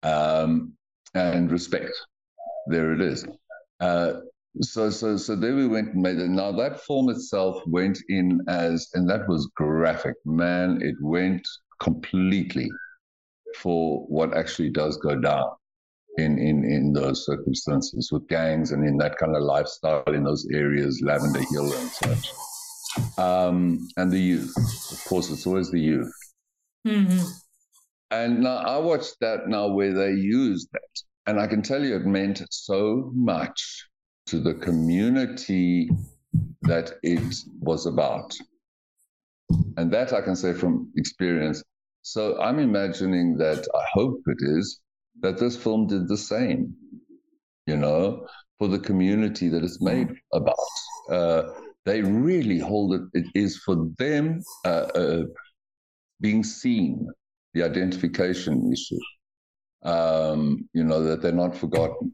Um, 0.03 0.73
and 1.15 1.51
respect. 1.51 1.91
There 2.67 2.93
it 2.93 3.01
is. 3.01 3.25
Uh, 3.79 4.13
so, 4.61 4.89
so, 4.89 5.17
so 5.17 5.35
there 5.35 5.55
we 5.55 5.67
went 5.67 5.93
and 5.93 6.01
made 6.01 6.19
it. 6.19 6.27
Now 6.27 6.51
that 6.53 6.81
form 6.81 7.09
itself 7.09 7.61
went 7.67 7.99
in 8.09 8.41
as, 8.47 8.89
and 8.93 9.09
that 9.09 9.27
was 9.27 9.49
graphic. 9.55 10.15
Man, 10.25 10.79
it 10.81 10.95
went 11.01 11.47
completely 11.79 12.69
for 13.55 14.05
what 14.07 14.35
actually 14.35 14.69
does 14.69 14.97
go 14.97 15.15
down 15.15 15.49
in 16.17 16.37
in 16.37 16.63
in 16.65 16.93
those 16.93 17.25
circumstances 17.25 18.11
with 18.11 18.27
gangs 18.27 18.71
and 18.71 18.85
in 18.87 18.97
that 18.97 19.17
kind 19.17 19.35
of 19.35 19.43
lifestyle 19.43 20.03
in 20.07 20.23
those 20.23 20.47
areas, 20.53 21.01
Lavender 21.03 21.41
Hill 21.51 21.71
and 21.73 21.89
such. 21.89 22.31
Um, 23.17 23.87
and 23.97 24.11
the 24.11 24.19
youth, 24.19 24.53
of 24.91 25.03
course, 25.05 25.29
it's 25.29 25.45
always 25.45 25.71
the 25.71 25.79
youth. 25.79 26.11
Mm-hmm. 26.87 27.25
And 28.11 28.41
now 28.41 28.57
I 28.57 28.77
watched 28.77 29.17
that 29.21 29.47
now 29.47 29.67
where 29.67 29.93
they 29.93 30.11
used 30.11 30.69
that. 30.73 31.03
And 31.27 31.39
I 31.39 31.47
can 31.47 31.61
tell 31.61 31.83
you 31.83 31.95
it 31.95 32.05
meant 32.05 32.41
so 32.49 33.11
much 33.13 33.87
to 34.27 34.39
the 34.39 34.55
community 34.55 35.89
that 36.63 36.93
it 37.03 37.35
was 37.59 37.85
about. 37.85 38.35
And 39.77 39.91
that 39.93 40.13
I 40.13 40.21
can 40.21 40.35
say 40.35 40.53
from 40.53 40.91
experience. 40.95 41.63
So 42.01 42.39
I'm 42.41 42.59
imagining 42.59 43.37
that, 43.37 43.67
I 43.75 43.83
hope 43.93 44.21
it 44.25 44.37
is, 44.41 44.79
that 45.21 45.37
this 45.37 45.55
film 45.55 45.87
did 45.87 46.07
the 46.07 46.17
same, 46.17 46.73
you 47.67 47.77
know, 47.77 48.25
for 48.57 48.67
the 48.67 48.79
community 48.79 49.49
that 49.49 49.63
it's 49.63 49.81
made 49.81 50.09
about. 50.33 50.55
Uh, 51.11 51.43
they 51.85 52.01
really 52.01 52.59
hold 52.59 52.93
it, 52.93 53.01
it 53.13 53.25
is 53.35 53.57
for 53.57 53.87
them 53.97 54.41
uh, 54.65 54.87
uh, 54.95 55.23
being 56.21 56.43
seen 56.43 57.07
the 57.53 57.63
identification 57.63 58.71
issue. 58.71 58.99
Um, 59.83 60.67
you 60.73 60.83
know 60.83 61.03
that 61.03 61.21
they're 61.21 61.31
not 61.31 61.55
forgotten 61.55 62.13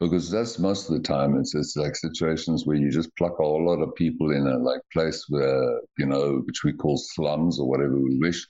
because 0.00 0.30
that's 0.30 0.58
most 0.58 0.88
of 0.88 0.96
the 0.96 1.02
time 1.02 1.36
it's 1.36 1.54
it's 1.54 1.76
like 1.76 1.96
situations 1.96 2.64
where 2.64 2.76
you 2.76 2.90
just 2.90 3.14
pluck 3.16 3.32
a 3.40 3.42
whole 3.42 3.66
lot 3.66 3.82
of 3.82 3.94
people 3.96 4.30
in 4.30 4.46
a 4.46 4.56
like 4.58 4.80
place 4.92 5.24
where 5.28 5.80
you 5.98 6.06
know 6.06 6.42
which 6.46 6.62
we 6.64 6.72
call 6.72 6.96
slums 6.96 7.58
or 7.58 7.68
whatever 7.68 7.96
we 7.96 8.18
wish, 8.18 8.46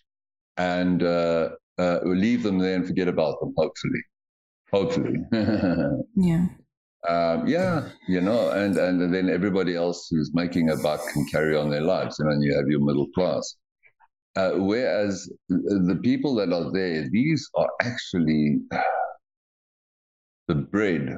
and 0.58 1.02
uh, 1.02 1.50
uh, 1.78 2.00
leave 2.04 2.42
them 2.42 2.58
there 2.58 2.74
and 2.74 2.86
forget 2.86 3.08
about 3.08 3.40
them. 3.40 3.54
Hopefully, 3.56 4.02
hopefully. 4.72 5.16
yeah. 6.16 6.46
Um, 7.08 7.46
yeah, 7.46 7.88
you 8.08 8.20
know, 8.20 8.50
and 8.50 8.76
and 8.76 9.14
then 9.14 9.30
everybody 9.30 9.74
else 9.76 10.08
who's 10.10 10.32
making 10.34 10.70
a 10.70 10.76
buck 10.76 11.00
can 11.12 11.24
carry 11.26 11.56
on 11.56 11.70
their 11.70 11.80
lives, 11.80 12.16
you 12.18 12.26
know, 12.26 12.32
and 12.32 12.42
you 12.42 12.54
have 12.54 12.68
your 12.68 12.84
middle 12.84 13.06
class. 13.14 13.56
Uh, 14.38 14.52
whereas 14.52 15.28
the 15.48 15.98
people 16.04 16.36
that 16.36 16.52
are 16.52 16.70
there, 16.70 17.08
these 17.10 17.50
are 17.56 17.68
actually 17.82 18.58
the 20.46 20.54
bread 20.54 21.16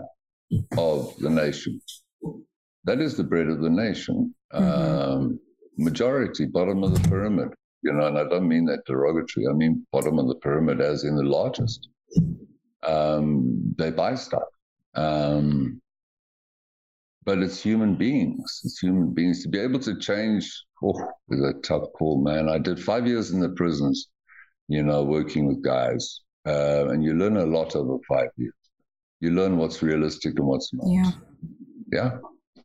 of 0.79 1.15
the 1.19 1.29
nation. 1.29 1.79
That 2.85 2.99
is 2.99 3.19
the 3.19 3.25
bread 3.25 3.49
of 3.49 3.61
the 3.61 3.69
nation. 3.69 4.35
Mm-hmm. 4.55 5.13
Um, 5.13 5.41
majority, 5.77 6.47
bottom 6.47 6.83
of 6.83 6.95
the 6.95 7.09
pyramid. 7.11 7.49
You 7.83 7.93
know, 7.93 8.07
and 8.07 8.17
I 8.19 8.25
don't 8.25 8.49
mean 8.49 8.65
that 8.67 8.85
derogatory. 8.87 9.47
I 9.49 9.53
mean 9.53 9.87
bottom 9.93 10.19
of 10.19 10.27
the 10.29 10.37
pyramid, 10.37 10.81
as 10.81 11.05
in 11.05 11.15
the 11.15 11.23
largest. 11.23 11.89
Um, 12.87 13.75
they 13.77 13.91
buy 13.91 14.15
stuff. 14.15 14.49
Um, 14.95 15.83
but 17.27 17.39
it's 17.39 17.63
human 17.63 17.97
beings. 17.97 18.63
It's 18.65 18.79
human 18.79 19.13
beings 19.13 19.43
to 19.43 19.51
be 19.51 19.59
able 19.59 19.81
to 19.81 19.99
change. 19.99 20.51
Oh, 20.83 20.95
it's 21.29 21.43
a 21.43 21.61
tough 21.61 21.93
call, 21.93 22.23
man. 22.23 22.49
I 22.49 22.59
did 22.59 22.83
five 22.83 23.07
years 23.07 23.31
in 23.31 23.41
the 23.41 23.51
prisons, 23.51 24.09
you 24.69 24.83
know, 24.83 25.03
working 25.03 25.47
with 25.47 25.63
guys, 25.63 26.21
uh, 26.47 26.89
and 26.89 27.05
you 27.05 27.15
learn 27.15 27.37
a 27.37 27.45
lot 27.45 27.77
over 27.77 27.99
five 28.09 28.29
years. 28.37 28.55
You 29.21 29.31
learn 29.31 29.59
what's 29.59 29.83
realistic 29.83 30.39
and 30.39 30.47
what's 30.47 30.73
not. 30.73 30.87
Yeah. 30.89 31.11
Yeah. 31.93 32.11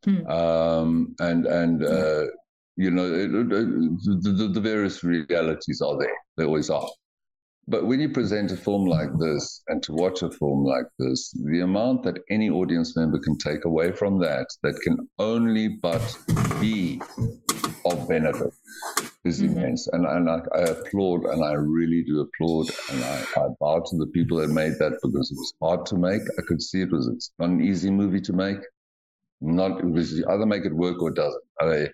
Hmm. 0.05 0.27
Um, 0.27 1.15
and 1.19 1.45
and 1.45 1.84
uh, 1.84 2.25
you 2.77 2.91
know 2.91 3.05
it, 3.05 3.34
it, 3.34 3.50
the, 3.50 4.34
the, 4.38 4.48
the 4.53 4.62
various 4.62 5.03
realities 5.03 5.81
are 5.81 5.98
there. 5.98 6.15
They 6.38 6.45
always 6.45 6.69
are. 6.69 6.88
But 7.67 7.88
when 7.88 8.00
you 8.00 8.10
present 8.10 8.51
a 8.51 8.57
film 8.57 8.86
like 8.86 9.10
this 9.17 9.63
and 9.67 9.81
to 9.84 9.93
watch 9.93 10.22
a 10.22 10.29
film 10.29 10.63
like 10.63 10.86
this, 11.00 11.31
the 11.31 11.62
amount 11.62 12.03
that 12.03 12.19
any 12.29 12.50
audience 12.50 12.95
member 12.95 13.17
can 13.17 13.38
take 13.39 13.65
away 13.65 13.91
from 13.91 14.19
that, 14.19 14.45
that 14.62 14.79
can 14.84 14.98
only 15.17 15.69
but 15.81 16.15
be 16.62 17.01
of 17.86 18.08
benefit, 18.08 18.54
is 19.25 19.42
Mhm. 19.42 19.51
immense. 19.51 19.88
And, 19.94 20.06
and 20.06 20.30
I, 20.30 20.39
I 20.54 20.62
applaud, 20.62 21.25
and 21.25 21.44
I 21.44 21.54
really 21.54 22.04
do 22.04 22.22
applaud, 22.22 22.70
and 22.92 23.04
I, 23.04 23.25
I 23.38 23.48
bow 23.60 23.80
to 23.89 23.98
the 23.98 24.08
people 24.08 24.38
that 24.38 24.50
made 24.50 24.74
that 24.80 24.94
because 25.04 25.32
it 25.32 25.38
was 25.38 25.54
hard 25.62 25.86
to 25.88 25.98
make. 25.98 26.22
I 26.39 26.42
could 26.48 26.62
see 26.62 26.82
it 26.82 26.92
was 26.92 27.08
it's 27.08 27.32
not 27.39 27.50
an 27.50 27.62
easy 27.62 27.92
movie 27.92 28.22
to 28.22 28.34
make. 28.34 28.58
Not 29.42 29.80
it 29.80 29.86
was 29.86 30.13
you 30.13 30.25
either 30.30 30.46
make 30.46 30.65
it 30.65 30.74
work 30.74 31.01
or 31.01 31.10
it 31.10 31.15
doesn't. 31.15 31.44
I, 31.60 31.88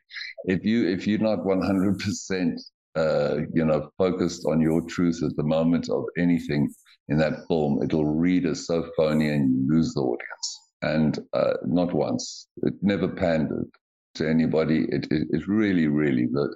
if 0.45 0.63
you 0.63 0.87
if 0.87 1.07
you're 1.07 1.19
not 1.19 1.45
100 1.45 1.99
percent 1.99 2.61
uh, 2.95 3.37
you 3.53 3.63
know, 3.65 3.89
focused 3.97 4.45
on 4.45 4.59
your 4.59 4.81
truth 4.81 5.21
at 5.23 5.35
the 5.37 5.43
moment 5.43 5.89
of 5.89 6.03
anything 6.17 6.69
in 7.07 7.17
that 7.17 7.47
film, 7.47 7.81
it'll 7.81 8.05
read 8.05 8.45
as 8.45 8.67
so 8.67 8.85
phony 8.97 9.29
and 9.29 9.49
you 9.49 9.73
lose 9.75 9.93
the 9.93 10.01
audience. 10.01 10.59
And 10.81 11.19
uh, 11.33 11.53
not 11.65 11.93
once, 11.93 12.47
it 12.63 12.73
never 12.81 13.07
pandered 13.07 13.69
to 14.15 14.29
anybody. 14.29 14.85
It, 14.89 15.07
it, 15.11 15.27
it 15.31 15.47
really, 15.47 15.87
really, 15.87 16.25
the, 16.25 16.55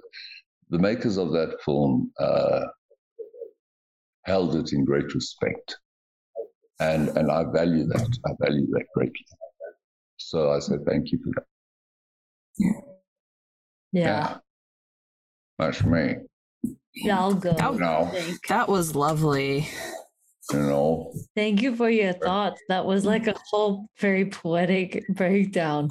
the 0.70 0.78
makers 0.78 1.16
of 1.16 1.32
that 1.32 1.56
film 1.64 2.12
uh, 2.20 2.64
held 4.24 4.56
it 4.56 4.72
in 4.72 4.84
great 4.84 5.14
respect. 5.14 5.76
And, 6.80 7.08
and 7.16 7.30
I 7.30 7.44
value 7.44 7.86
that. 7.86 8.18
I 8.26 8.30
value 8.44 8.66
that 8.72 8.84
greatly. 8.94 9.26
So 10.18 10.50
I 10.50 10.58
say 10.58 10.76
thank 10.86 11.12
you 11.12 11.18
for 11.24 11.30
that. 11.36 11.46
Yeah. 13.92 14.38
That's 15.58 15.84
me. 15.84 16.16
Yeah, 16.94 17.20
I'll 17.20 17.34
go. 17.34 17.54
Oh, 17.60 17.72
No. 17.72 18.12
That 18.48 18.68
was 18.68 18.94
lovely. 18.94 19.68
You 20.52 20.60
know, 20.60 21.12
thank 21.34 21.60
you 21.60 21.74
for 21.74 21.90
your 21.90 22.12
thoughts. 22.12 22.60
That 22.68 22.86
was 22.86 23.04
like 23.04 23.26
a 23.26 23.34
whole 23.50 23.88
very 23.98 24.26
poetic 24.26 25.04
breakdown. 25.08 25.88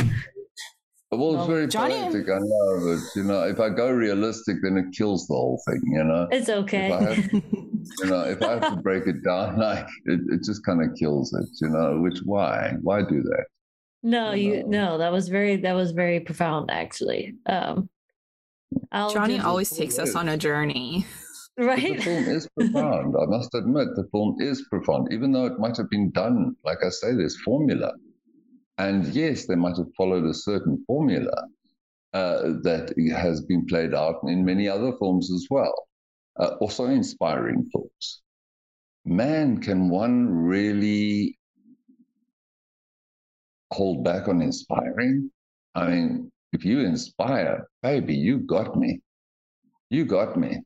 Well, 1.18 1.38
it's 1.40 1.48
very 1.48 1.68
Jonny- 1.68 1.96
poetic, 1.96 2.30
I 2.30 2.40
know, 2.40 2.80
but 2.86 3.00
you 3.16 3.24
know, 3.24 3.44
if 3.44 3.60
I 3.60 3.70
go 3.70 3.90
realistic, 3.92 4.58
then 4.64 4.78
it 4.78 4.96
kills 4.96 5.28
the 5.28 5.34
whole 5.34 5.62
thing. 5.68 5.82
You 5.86 6.04
know, 6.04 6.28
It's 6.32 6.50
okay. 6.50 6.88
if 6.88 6.92
I 6.94 7.02
have, 7.14 7.34
you 8.00 8.06
know, 8.06 8.22
if 8.22 8.42
I 8.42 8.52
have 8.54 8.76
to 8.76 8.82
break 8.82 9.08
it 9.08 9.24
down, 9.24 9.58
like 9.68 9.88
it, 10.06 10.20
it 10.30 10.44
just 10.44 10.66
kind 10.66 10.82
of 10.84 10.96
kills 10.98 11.34
it. 11.34 11.48
You 11.62 11.70
know, 11.70 12.00
which 12.02 12.20
why, 12.26 12.74
why 12.82 13.02
do 13.02 13.22
that? 13.22 13.46
No, 14.04 14.34
you 14.34 14.64
No. 14.68 14.92
no, 14.92 14.98
that 15.00 15.12
was 15.12 15.30
very 15.30 15.56
that 15.58 15.74
was 15.74 15.92
very 15.92 16.20
profound 16.20 16.70
actually. 16.70 17.36
Um 17.48 17.90
I'll 18.92 19.12
Jonny 19.12 19.40
always 19.40 19.70
takes 19.72 19.98
us 20.00 20.16
on 20.16 20.30
a 20.30 20.38
journey. 20.38 21.06
But 21.58 21.78
the 21.80 21.96
film 21.96 22.26
is 22.26 22.50
profound. 22.60 23.16
I 23.16 23.26
must 23.28 23.56
admit, 23.56 23.88
the 23.96 24.04
film 24.12 24.36
is 24.42 24.68
profound, 24.70 25.08
even 25.14 25.32
though 25.32 25.46
it 25.46 25.58
might 25.58 25.78
have 25.78 25.90
been 25.90 26.12
done, 26.12 26.54
like 26.66 26.80
I 26.86 26.90
say, 26.90 27.14
there's 27.16 27.40
formula, 27.44 27.94
and 28.78 29.06
yes, 29.08 29.48
they 29.48 29.56
might 29.56 29.78
have 29.78 29.94
followed 29.98 30.26
a 30.26 30.34
certain 30.34 30.84
formula 30.88 31.32
uh, 32.14 32.42
that 32.64 32.94
has 33.16 33.42
been 33.44 33.66
played 33.68 33.94
out 33.94 34.22
in 34.26 34.46
many 34.46 34.68
other 34.70 34.94
films 35.00 35.32
as 35.32 35.48
well. 35.50 35.76
Uh, 36.40 36.56
also, 36.62 36.86
inspiring 36.86 37.70
films. 37.72 38.22
Man, 39.06 39.60
can 39.62 39.90
one 39.90 40.30
really 40.30 41.38
hold 43.72 44.04
back 44.04 44.28
on 44.28 44.42
inspiring? 44.42 45.30
I 45.76 45.88
mean, 45.90 46.32
if 46.54 46.64
you 46.66 46.80
inspire, 46.82 47.68
baby, 47.82 48.16
you 48.16 48.40
got 48.40 48.76
me. 48.78 49.02
You 49.92 50.06
got 50.06 50.38
me. 50.38 50.62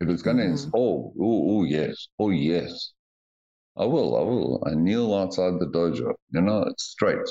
If 0.00 0.10
it's 0.10 0.22
going 0.22 0.38
to, 0.38 0.44
Mhm. 0.44 0.72
oh, 0.74 1.14
oh, 1.20 1.58
oh, 1.60 1.64
yes, 1.64 2.08
oh, 2.20 2.30
yes. 2.30 2.93
I 3.76 3.84
will, 3.84 4.16
I 4.16 4.20
will. 4.22 4.62
I 4.66 4.74
kneel 4.74 5.14
outside 5.14 5.54
the 5.58 5.66
dojo, 5.66 6.12
you 6.30 6.40
know, 6.40 6.62
it's 6.62 6.84
straight. 6.84 7.26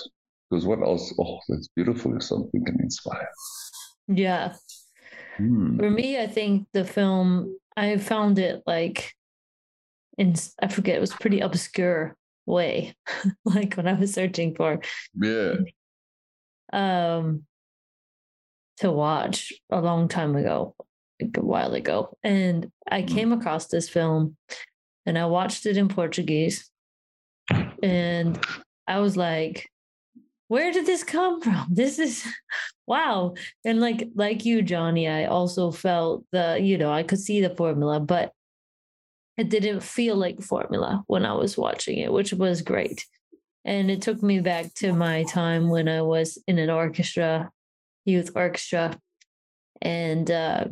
Because 0.49 0.65
what 0.65 0.81
else? 0.83 1.13
Oh, 1.19 1.39
that's 1.49 1.69
beautiful 1.75 2.15
if 2.15 2.23
something 2.23 2.63
can 2.65 2.77
inspire. 2.81 3.29
Yeah. 4.07 4.53
Hmm. 5.37 5.77
For 5.79 5.89
me, 5.89 6.19
I 6.19 6.27
think 6.27 6.67
the 6.73 6.83
film 6.85 7.57
I 7.75 7.97
found 7.97 8.37
it 8.39 8.61
like 8.67 9.13
in 10.17 10.35
I 10.61 10.67
forget, 10.67 10.97
it 10.97 11.01
was 11.01 11.13
pretty 11.13 11.39
obscure 11.39 12.15
way. 12.45 12.95
like 13.45 13.75
when 13.75 13.87
I 13.87 13.93
was 13.93 14.13
searching 14.13 14.53
for 14.55 14.79
Yeah. 15.19 15.53
um 16.71 17.43
to 18.77 18.91
watch 18.91 19.53
a 19.71 19.81
long 19.81 20.07
time 20.07 20.35
ago, 20.35 20.75
like 21.21 21.37
a 21.37 21.41
while 21.45 21.73
ago. 21.73 22.17
And 22.23 22.71
I 22.91 23.01
Mm. 23.03 23.07
came 23.07 23.31
across 23.31 23.67
this 23.67 23.87
film 23.89 24.35
and 25.05 25.17
I 25.17 25.25
watched 25.25 25.65
it 25.65 25.77
in 25.77 25.87
Portuguese. 25.87 26.69
And 27.81 28.39
I 28.87 28.99
was 28.99 29.17
like, 29.17 29.69
where 30.47 30.71
did 30.71 30.85
this 30.85 31.03
come 31.03 31.41
from? 31.41 31.67
This 31.71 31.99
is 31.99 32.25
wow. 32.87 33.33
And 33.65 33.79
like 33.79 34.09
like 34.15 34.45
you, 34.45 34.61
Jonny, 34.61 35.07
I 35.07 35.25
also 35.25 35.71
felt 35.71 36.25
the, 36.31 36.59
you 36.61 36.77
know, 36.77 36.91
I 36.91 37.03
could 37.03 37.19
see 37.19 37.41
the 37.41 37.55
formula, 37.55 37.99
but 37.99 38.31
it 39.37 39.49
didn't 39.49 39.81
feel 39.81 40.15
like 40.15 40.41
formula 40.41 41.03
when 41.07 41.25
I 41.25 41.33
was 41.33 41.57
watching 41.57 41.97
it, 41.97 42.11
which 42.11 42.33
was 42.33 42.61
great. 42.61 43.05
And 43.65 43.89
it 43.89 44.01
took 44.01 44.21
me 44.21 44.41
back 44.41 44.73
to 44.75 44.93
my 44.93 45.23
time 45.23 45.69
when 45.69 45.87
I 45.87 46.01
was 46.01 46.37
in 46.47 46.59
an 46.59 46.69
orchestra, 46.69 47.49
youth 48.05 48.31
orchestra. 48.35 48.99
And 49.81 50.29
uh, 50.29 50.65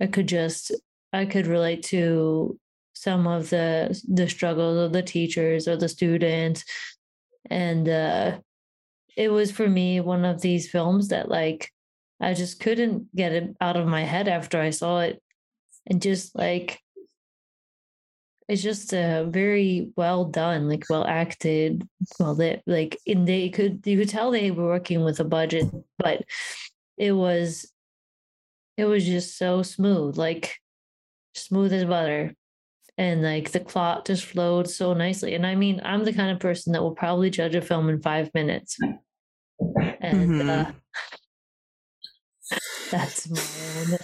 I 0.00 0.06
could 0.06 0.28
just, 0.28 0.72
I 1.12 1.24
could 1.24 1.46
relate 1.46 1.82
to 1.84 2.58
some 3.02 3.26
of 3.26 3.50
the 3.50 4.00
the 4.08 4.28
struggles 4.28 4.78
of 4.78 4.92
the 4.92 5.02
teachers 5.02 5.66
or 5.66 5.76
the 5.76 5.88
students. 5.88 6.64
And 7.50 7.88
uh, 7.88 8.38
it 9.16 9.30
was 9.30 9.50
for 9.50 9.68
me 9.68 10.00
one 10.00 10.24
of 10.24 10.40
these 10.40 10.70
films 10.70 11.08
that 11.08 11.28
like 11.28 11.70
I 12.20 12.34
just 12.34 12.60
couldn't 12.60 13.14
get 13.16 13.32
it 13.32 13.56
out 13.60 13.76
of 13.76 13.88
my 13.88 14.04
head 14.04 14.28
after 14.28 14.60
I 14.60 14.70
saw 14.70 15.00
it. 15.00 15.20
And 15.86 16.00
just 16.00 16.38
like 16.38 16.78
it's 18.48 18.62
just 18.62 18.94
uh, 18.94 19.24
very 19.24 19.90
well 19.96 20.24
done, 20.26 20.68
like 20.68 20.84
well 20.88 21.04
acted, 21.04 21.88
well 22.20 22.34
lit. 22.34 22.62
Like 22.66 22.98
in 23.04 23.24
they 23.24 23.48
could 23.48 23.82
you 23.84 23.98
could 23.98 24.10
tell 24.10 24.30
they 24.30 24.52
were 24.52 24.66
working 24.66 25.02
with 25.02 25.18
a 25.18 25.24
budget, 25.24 25.66
but 25.98 26.22
it 26.96 27.12
was 27.12 27.68
it 28.76 28.84
was 28.84 29.04
just 29.04 29.36
so 29.36 29.62
smooth, 29.62 30.16
like 30.16 30.56
smooth 31.34 31.72
as 31.72 31.84
butter. 31.84 32.36
And 33.02 33.20
like 33.20 33.50
the 33.50 33.58
plot 33.58 34.06
just 34.06 34.24
flowed 34.24 34.70
so 34.70 34.94
nicely. 34.94 35.34
And 35.34 35.44
I 35.44 35.56
mean, 35.56 35.80
I'm 35.84 36.04
the 36.04 36.12
kind 36.12 36.30
of 36.30 36.38
person 36.38 36.72
that 36.72 36.82
will 36.82 36.94
probably 36.94 37.30
judge 37.30 37.56
a 37.56 37.60
film 37.60 37.88
in 37.88 38.00
five 38.00 38.30
minutes. 38.32 38.78
And 38.80 40.30
Mhm. 40.30 40.48
uh, 40.48 40.72
that's 42.92 43.28
my 43.28 43.40
own 43.40 43.98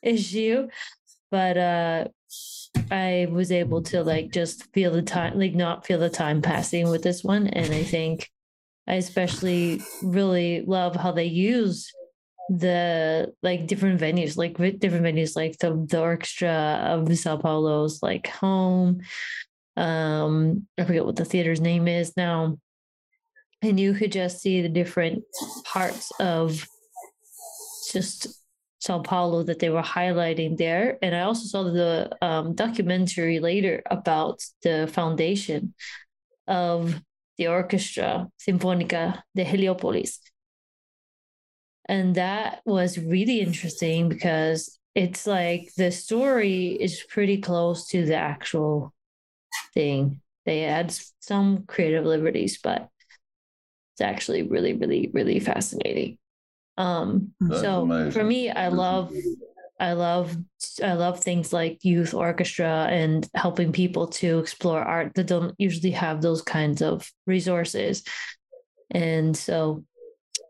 issue. 0.00 0.68
But 1.32 1.58
uh 1.58 2.04
I 2.92 3.26
was 3.32 3.50
able 3.50 3.82
to 3.82 4.04
like 4.04 4.30
just 4.30 4.72
feel 4.72 4.92
the 4.92 5.02
time, 5.02 5.40
like 5.40 5.56
not 5.56 5.84
feel 5.84 5.98
the 5.98 6.08
time 6.08 6.40
passing 6.40 6.88
with 6.88 7.02
this 7.02 7.24
one. 7.24 7.48
And 7.48 7.74
I 7.74 7.82
think 7.82 8.30
I 8.86 8.94
especially 8.94 9.80
really 10.04 10.62
love 10.64 10.94
how 10.94 11.10
they 11.10 11.24
use 11.24 11.92
the 12.48 13.32
like 13.42 13.66
different 13.66 14.00
venues, 14.00 14.36
like 14.36 14.56
vi- 14.56 14.70
different 14.72 15.04
venues, 15.04 15.36
like 15.36 15.58
the, 15.58 15.86
the 15.88 16.00
orchestra 16.00 16.80
of 16.84 17.16
Sao 17.18 17.36
Paulo's 17.36 18.02
like 18.02 18.28
home. 18.28 19.00
Um, 19.76 20.66
I 20.78 20.84
forget 20.84 21.04
what 21.04 21.16
the 21.16 21.24
theater's 21.24 21.60
name 21.60 21.88
is 21.88 22.16
now. 22.16 22.58
And 23.62 23.80
you 23.80 23.94
could 23.94 24.12
just 24.12 24.40
see 24.40 24.62
the 24.62 24.68
different 24.68 25.24
parts 25.64 26.12
of 26.20 26.66
just 27.92 28.28
Sao 28.78 29.00
Paulo 29.00 29.42
that 29.42 29.58
they 29.58 29.70
were 29.70 29.82
highlighting 29.82 30.56
there. 30.56 30.98
And 31.02 31.14
I 31.14 31.22
also 31.22 31.46
saw 31.46 31.64
the 31.64 32.10
um, 32.22 32.54
documentary 32.54 33.40
later 33.40 33.82
about 33.90 34.44
the 34.62 34.88
foundation 34.92 35.74
of 36.46 37.00
the 37.38 37.48
Orchestra 37.48 38.28
Sinfónica 38.38 39.22
de 39.34 39.44
Heliópolis. 39.44 40.18
And 41.88 42.16
that 42.16 42.60
was 42.64 42.98
really 42.98 43.40
interesting 43.40 44.08
because 44.08 44.78
it's 44.94 45.26
like 45.26 45.72
the 45.76 45.92
story 45.92 46.68
is 46.68 47.04
pretty 47.08 47.38
close 47.40 47.86
to 47.88 48.04
the 48.04 48.16
actual 48.16 48.92
thing. 49.74 50.20
They 50.44 50.62
had 50.62 50.94
some 51.20 51.64
creative 51.66 52.04
liberties, 52.04 52.58
but 52.62 52.88
it's 53.94 54.00
actually 54.00 54.42
really, 54.42 54.74
really, 54.74 55.10
really 55.12 55.38
fascinating. 55.38 56.18
Um, 56.76 57.32
That's 57.40 57.60
so 57.60 58.10
for 58.10 58.24
me, 58.24 58.50
I 58.50 58.68
love. 58.68 59.12
I 59.78 59.92
love 59.92 60.34
I 60.82 60.94
love 60.94 61.20
things 61.20 61.52
like 61.52 61.84
youth 61.84 62.14
orchestra 62.14 62.86
and 62.88 63.28
helping 63.34 63.72
people 63.72 64.06
to 64.06 64.38
explore 64.38 64.80
art 64.80 65.12
that 65.14 65.26
don't 65.26 65.54
usually 65.58 65.90
have 65.90 66.22
those 66.22 66.40
kinds 66.40 66.80
of 66.80 67.10
resources. 67.26 68.02
And 68.90 69.36
so 69.36 69.84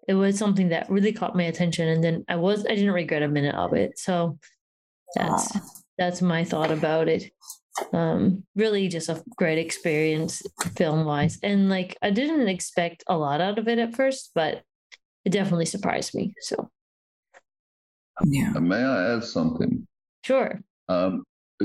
it 0.09 0.15
was 0.15 0.39
something 0.39 0.69
that 0.71 0.89
really 0.91 1.13
caught 1.13 1.37
my 1.37 1.45
attention, 1.45 1.89
and 1.89 2.03
then 2.03 2.25
I 2.29 2.37
was 2.37 2.65
I 2.67 2.75
didn't 2.75 2.93
regret 2.93 3.23
a 3.23 3.29
minute 3.29 3.55
of 3.55 3.73
it. 3.75 3.99
So 3.99 4.39
that's 5.15 5.55
Wow. 5.55 5.61
that's 5.99 6.23
my 6.23 6.45
thought 6.45 6.71
about 6.71 7.09
it. 7.09 7.31
Um, 7.93 8.45
really, 8.55 8.89
just 8.89 9.09
a 9.09 9.23
great 9.37 9.59
experience 9.59 10.43
film 10.77 11.05
wise, 11.05 11.39
and 11.43 11.69
like 11.69 11.97
I 12.03 12.11
didn't 12.11 12.49
expect 12.49 13.05
a 13.07 13.17
lot 13.17 13.41
out 13.41 13.59
of 13.59 13.69
it 13.69 13.79
at 13.79 13.95
first, 13.95 14.31
but 14.35 14.63
it 15.25 15.31
definitely 15.31 15.67
surprised 15.67 16.15
me. 16.15 16.33
So 16.41 16.71
Yeah. 18.25 18.53
May 18.53 18.83
I 18.83 19.15
add 19.15 19.25
something? 19.25 19.87
sure, 20.25 20.63
Um, 20.89 21.23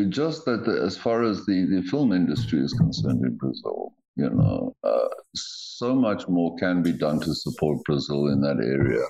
just 0.10 0.45
that 0.45 0.65
the, 0.65 0.81
as 0.81 0.97
far 0.97 1.23
as 1.23 1.45
the, 1.45 1.65
the 1.65 1.81
film 1.89 2.12
industry 2.13 2.60
is 2.60 2.73
concerned 2.73 3.23
in 3.25 3.38
Brazil, 3.38 3.93
you 4.21 4.29
know, 4.29 4.75
uh, 4.84 5.07
so 5.36 5.95
much 5.95 6.27
more 6.27 6.55
can 6.57 6.84
be 6.84 6.91
done 6.91 7.19
to 7.21 7.34
support 7.34 7.84
Brazil 7.86 8.27
in 8.27 8.41
that 8.41 8.57
area. 8.57 9.05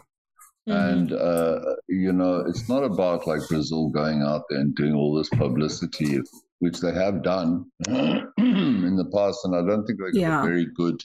Mhm. 0.70 0.92
And, 0.94 1.12
uh, 1.14 1.76
you 1.90 2.14
know, 2.14 2.36
it's 2.48 2.70
not 2.70 2.84
about 2.84 3.28
like 3.28 3.42
Brazil 3.50 3.90
going 3.90 4.22
out 4.22 4.44
there 4.50 4.60
and 4.60 4.76
doing 4.76 4.94
all 4.94 5.14
this 5.16 5.30
publicity, 5.30 6.20
which 6.60 6.80
they 6.80 6.94
have 6.94 7.24
done 7.24 7.66
in 7.88 8.96
the 8.96 9.10
past. 9.14 9.40
And 9.44 9.56
I 9.56 9.62
don't 9.68 9.86
think 9.86 10.00
they 10.00 10.12
got 10.12 10.22
Yeah. 10.28 10.42
a 10.42 10.46
very 10.46 10.68
good 10.76 11.04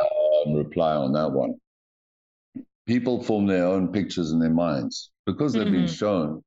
um, 0.00 0.54
reply 0.54 0.94
on 0.96 1.12
that 1.12 1.30
one. 1.32 1.54
People 2.86 3.22
form 3.22 3.46
their 3.46 3.66
own 3.66 3.92
pictures 3.92 4.32
in 4.32 4.38
their 4.40 4.56
minds 4.66 5.10
because 5.26 5.52
they've 5.52 5.70
been 5.78 5.84
Mhm. 5.84 5.98
shown. 6.04 6.42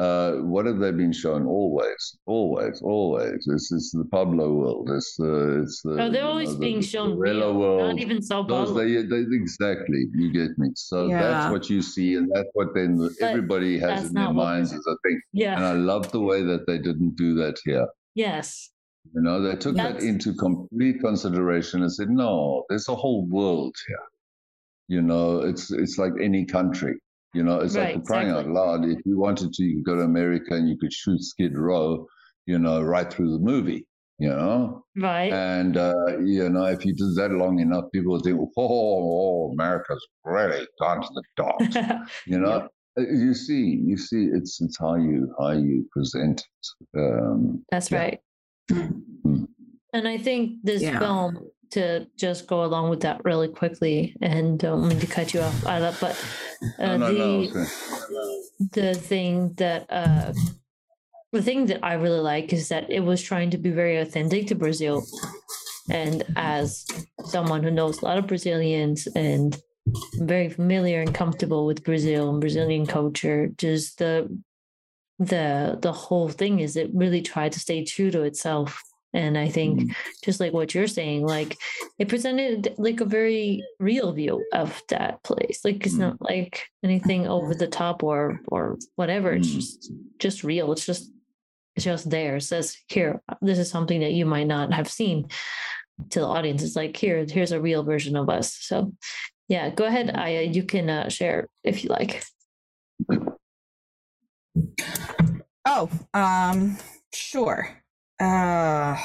Uh, 0.00 0.36
what 0.52 0.64
have 0.64 0.78
they 0.78 0.90
been 0.92 1.12
shown? 1.12 1.46
Always, 1.46 2.02
always, 2.24 2.80
always. 2.82 3.38
This 3.46 3.70
is 3.70 3.90
the 3.92 4.06
Pablo 4.10 4.46
world. 4.60 4.88
It's 4.98 5.14
the, 5.16 5.60
it's 5.62 5.82
the. 5.82 5.94
oh, 6.02 6.10
they're 6.10 6.24
always 6.24 6.48
know, 6.48 6.54
the- 6.54 6.60
being 6.60 6.80
shown 6.80 7.16
Gorilla 7.16 7.48
real, 7.48 7.58
world. 7.60 7.80
not 7.96 7.98
even 8.00 8.22
so 8.22 8.42
Those 8.42 8.74
they, 8.74 8.88
they 9.12 9.22
exactly 9.42 10.06
you 10.14 10.32
get 10.32 10.52
me. 10.62 10.68
So 10.74 11.08
Yeah. 11.08 11.20
that's 11.20 11.52
what 11.52 11.68
you 11.68 11.82
see, 11.82 12.14
and 12.14 12.30
that's 12.34 12.48
what 12.54 12.68
then 12.74 12.90
everybody 13.20 13.78
has 13.78 14.08
in 14.08 14.14
their 14.14 14.32
minds 14.32 14.70
we're- 14.70 14.78
as 14.80 14.86
a 14.94 14.96
thing. 15.04 15.20
And 15.56 15.64
I 15.72 15.72
love 15.92 16.10
the 16.12 16.20
way 16.30 16.40
that 16.44 16.66
they 16.66 16.78
didn't 16.78 17.16
do 17.16 17.34
that 17.42 17.56
here. 17.66 17.86
yes, 18.14 18.70
You 19.14 19.20
know, 19.26 19.36
they 19.46 19.56
took 19.64 19.76
that 19.76 20.02
into 20.02 20.32
complete 20.34 20.96
consideration 21.08 21.82
and 21.82 21.92
said, 21.92 22.08
"No, 22.10 22.64
there's 22.68 22.88
a 22.88 22.94
whole 22.94 23.26
world 23.38 23.74
here. 23.88 24.06
You 24.96 25.02
know, 25.02 25.26
it's 25.50 25.70
it's 25.82 25.96
like 25.98 26.14
any 26.28 26.42
country. 26.58 26.94
You 27.32 27.42
know, 27.44 27.60
it's 27.60 27.76
like 27.76 27.84
Right, 27.84 27.94
for 27.96 28.00
crying 28.02 28.28
exactly. 28.28 28.50
out 28.50 28.54
loud. 28.54 28.84
If 28.86 28.98
you 29.04 29.18
wanted 29.18 29.52
to, 29.52 29.62
you 29.62 29.76
could 29.76 29.84
go 29.84 29.94
to 29.96 30.02
America 30.02 30.54
and 30.54 30.68
you 30.68 30.76
could 30.78 30.92
shoot 30.92 31.22
Skid 31.22 31.56
Row. 31.56 32.06
You 32.46 32.58
know, 32.58 32.82
right 32.82 33.12
through 33.12 33.30
the 33.32 33.38
movie. 33.38 33.86
You 34.18 34.28
know, 34.30 34.84
right. 34.96 35.32
and 35.32 35.76
uh, 35.78 36.18
you 36.22 36.48
know, 36.50 36.64
if 36.64 36.84
you 36.84 36.92
did 36.94 37.14
that 37.16 37.30
long 37.30 37.58
enough, 37.60 37.84
people 37.92 38.12
would 38.12 38.22
think, 38.24 38.38
"Oh, 38.38 38.48
oh 38.58 39.50
America's 39.52 40.04
really 40.24 40.66
gone 40.80 41.00
to 41.00 41.08
the 41.14 41.22
dogs." 41.36 41.76
you 42.26 42.38
know, 42.38 42.68
Uh, 42.98 43.02
you 43.02 43.32
see, 43.34 43.80
you 43.86 43.96
see, 43.96 44.24
it's 44.26 44.60
it's 44.60 44.76
how 44.78 44.96
you 44.96 45.32
how 45.38 45.52
you 45.52 45.88
present 45.92 46.42
it. 46.42 46.98
Um, 47.00 47.64
That's 47.70 47.90
Yeah. 47.90 47.98
right. 47.98 48.20
Mm. 48.72 49.46
And 49.94 50.08
I 50.08 50.18
think 50.18 50.58
this 50.64 50.82
Yeah. 50.82 50.98
film, 50.98 51.38
to 51.70 52.06
just 52.16 52.46
go 52.48 52.64
along 52.64 52.90
with 52.90 53.00
that 53.02 53.24
really 53.24 53.46
quickly, 53.48 54.16
and 54.20 54.58
don't 54.58 54.88
mean 54.88 54.98
to 55.00 55.06
cut 55.06 55.32
you 55.32 55.40
off, 55.40 55.62
Ayla, 55.62 55.98
but 56.00 56.16
uh, 56.78 56.96
no, 56.96 57.10
no, 57.10 57.12
no. 57.12 57.46
the 57.46 57.64
sorry. 57.66 58.40
the 58.72 58.94
thing 58.94 59.54
that 59.54 59.86
uh, 59.90 60.32
the 61.32 61.42
thing 61.42 61.66
that 61.66 61.84
I 61.84 61.94
really 61.94 62.20
like 62.20 62.52
is 62.52 62.68
that 62.68 62.90
it 62.90 63.00
was 63.00 63.22
trying 63.22 63.50
to 63.50 63.58
be 63.58 63.70
very 63.70 63.98
authentic 63.98 64.46
to 64.48 64.54
Brazil, 64.54 65.04
and 65.90 66.24
as 66.36 66.86
someone 67.24 67.62
who 67.62 67.70
knows 67.70 68.00
a 68.00 68.04
lot 68.04 68.18
of 68.18 68.26
Brazilians 68.26 69.06
and 69.14 69.56
I'm 70.18 70.26
very 70.26 70.48
familiar 70.48 71.00
and 71.00 71.14
comfortable 71.14 71.66
with 71.66 71.84
Brazil 71.84 72.30
and 72.30 72.40
Brazilian 72.40 72.86
culture, 72.86 73.48
just 73.56 73.98
the 73.98 74.28
the 75.18 75.78
the 75.80 75.92
whole 75.92 76.28
thing 76.28 76.60
is 76.60 76.76
it 76.76 76.90
really 76.94 77.22
tried 77.22 77.52
to 77.52 77.60
stay 77.60 77.84
true 77.84 78.10
to 78.10 78.22
itself. 78.22 78.82
And 79.12 79.36
I 79.36 79.48
think 79.48 79.92
just 80.24 80.38
like 80.40 80.52
what 80.52 80.74
you're 80.74 80.86
saying, 80.86 81.26
like 81.26 81.56
it 81.98 82.08
presented 82.08 82.74
like 82.78 83.00
a 83.00 83.04
very 83.04 83.64
real 83.78 84.12
view 84.12 84.44
of 84.52 84.80
that 84.88 85.22
place. 85.24 85.64
Like 85.64 85.84
it's 85.84 85.96
Mm. 85.96 85.98
not 85.98 86.22
like 86.22 86.62
anything 86.84 87.26
over 87.26 87.54
the 87.54 87.66
top 87.66 88.02
or 88.04 88.40
or 88.48 88.78
whatever. 88.96 89.32
It's 89.32 89.48
Mm. 89.48 89.54
just 89.54 89.92
just 90.18 90.44
real. 90.44 90.70
It's 90.72 90.86
just 90.86 91.10
it's 91.76 91.84
just 91.84 92.10
there. 92.10 92.36
It 92.36 92.42
says 92.42 92.76
here, 92.88 93.22
this 93.40 93.58
is 93.58 93.70
something 93.70 94.00
that 94.00 94.12
you 94.12 94.26
might 94.26 94.46
not 94.46 94.72
have 94.72 94.88
seen 94.88 95.28
to 96.10 96.20
the 96.20 96.26
audience. 96.26 96.62
It's 96.62 96.76
like 96.76 96.96
here, 96.96 97.24
here's 97.28 97.52
a 97.52 97.60
real 97.60 97.82
version 97.82 98.16
of 98.16 98.28
us. 98.28 98.54
So 98.60 98.92
yeah, 99.48 99.70
go 99.70 99.84
ahead, 99.84 100.08
Ayla. 100.14 100.54
You 100.54 100.62
can 100.62 100.88
uh, 100.90 101.08
share 101.08 101.48
if 101.64 101.82
you 101.82 101.90
like. 101.90 102.22
Oh, 105.66 105.88
um, 106.14 106.76
sure. 107.12 107.79
Uh, 108.20 108.96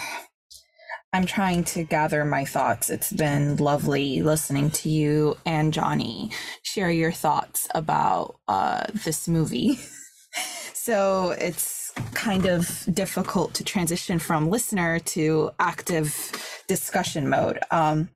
I'm 1.14 1.26
trying 1.26 1.64
to 1.66 1.84
gather 1.84 2.26
my 2.26 2.44
thoughts. 2.46 2.90
It's 2.90 3.14
been 3.14 3.56
lovely 3.58 4.22
listening 4.22 4.70
to 4.72 4.90
you 4.90 5.38
and 5.46 5.74
Jonny 5.74 6.32
share 6.64 6.92
your 6.92 7.14
thoughts 7.14 7.68
about 7.74 8.38
uh, 8.50 8.84
this 9.06 9.28
movie. 9.28 9.80
so 10.74 11.32
it's 11.40 11.94
kind 12.14 12.46
of 12.46 12.86
difficult 12.94 13.54
to 13.56 13.64
transition 13.64 14.20
from 14.20 14.50
listener 14.50 15.00
to 15.00 15.52
active 15.60 16.32
discussion 16.68 17.30
mode. 17.30 17.60
Um, 17.72 18.10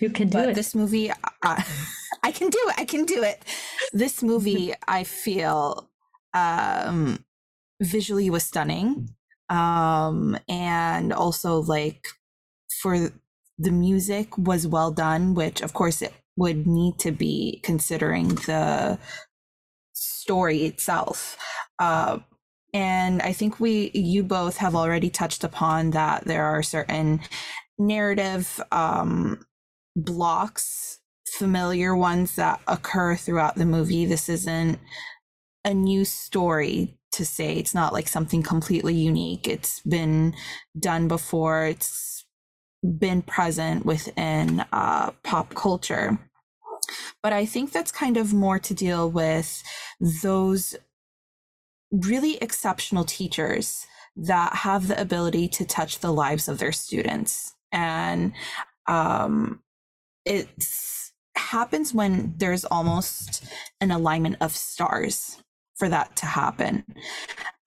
You 0.00 0.10
can 0.10 0.28
do 0.28 0.38
but 0.38 0.48
it. 0.50 0.54
this 0.54 0.74
movie 0.74 1.12
I, 1.42 1.64
I 2.22 2.32
can 2.32 2.48
do 2.50 2.58
it 2.68 2.74
i 2.78 2.84
can 2.84 3.04
do 3.04 3.22
it 3.22 3.42
this 3.92 4.22
movie 4.22 4.74
i 4.88 5.04
feel 5.04 5.90
um 6.34 7.24
visually 7.82 8.30
was 8.30 8.44
stunning 8.44 9.10
um 9.48 10.38
and 10.48 11.12
also 11.12 11.62
like 11.62 12.06
for 12.82 13.10
the 13.58 13.70
music 13.70 14.36
was 14.36 14.66
well 14.66 14.90
done 14.90 15.34
which 15.34 15.62
of 15.62 15.72
course 15.72 16.02
it 16.02 16.12
would 16.36 16.66
need 16.66 16.98
to 16.98 17.10
be 17.12 17.60
considering 17.62 18.28
the 18.46 18.98
story 19.94 20.64
itself 20.64 21.38
uh 21.78 22.18
and 22.74 23.22
i 23.22 23.32
think 23.32 23.60
we 23.60 23.90
you 23.94 24.22
both 24.22 24.58
have 24.58 24.74
already 24.74 25.08
touched 25.08 25.44
upon 25.44 25.90
that 25.90 26.24
there 26.24 26.44
are 26.44 26.62
certain 26.62 27.20
narrative 27.78 28.60
um 28.72 29.38
blocks, 29.96 30.98
familiar 31.26 31.96
ones 31.96 32.36
that 32.36 32.60
occur 32.68 33.16
throughout 33.16 33.56
the 33.56 33.64
movie. 33.64 34.04
This 34.06 34.28
isn't 34.28 34.78
a 35.64 35.74
new 35.74 36.04
story 36.04 36.95
to 37.16 37.24
say. 37.24 37.56
It's 37.56 37.74
not 37.74 37.92
like 37.92 38.08
something 38.08 38.42
completely 38.42 38.94
unique. 38.94 39.48
It's 39.48 39.80
been 39.80 40.34
done 40.78 41.08
before. 41.08 41.66
It's 41.66 42.24
been 42.82 43.22
present 43.22 43.84
within 43.84 44.64
uh, 44.72 45.10
pop 45.22 45.54
culture. 45.54 46.18
But 47.22 47.32
I 47.32 47.46
think 47.46 47.72
that's 47.72 47.90
kind 47.90 48.16
of 48.16 48.32
more 48.32 48.58
to 48.60 48.74
deal 48.74 49.10
with 49.10 49.62
those 50.22 50.76
really 51.90 52.36
exceptional 52.36 53.04
teachers 53.04 53.86
that 54.16 54.54
have 54.56 54.88
the 54.88 55.00
ability 55.00 55.48
to 55.48 55.64
touch 55.64 55.98
the 55.98 56.12
lives 56.12 56.48
of 56.48 56.58
their 56.58 56.72
students. 56.72 57.54
And 57.72 58.32
um, 58.86 59.62
it 60.24 60.48
happens 61.34 61.92
when 61.92 62.34
there's 62.36 62.64
almost 62.64 63.44
an 63.80 63.90
alignment 63.90 64.36
of 64.40 64.56
stars 64.56 65.42
for 65.78 65.88
that 65.88 66.16
to 66.16 66.26
happen. 66.26 66.84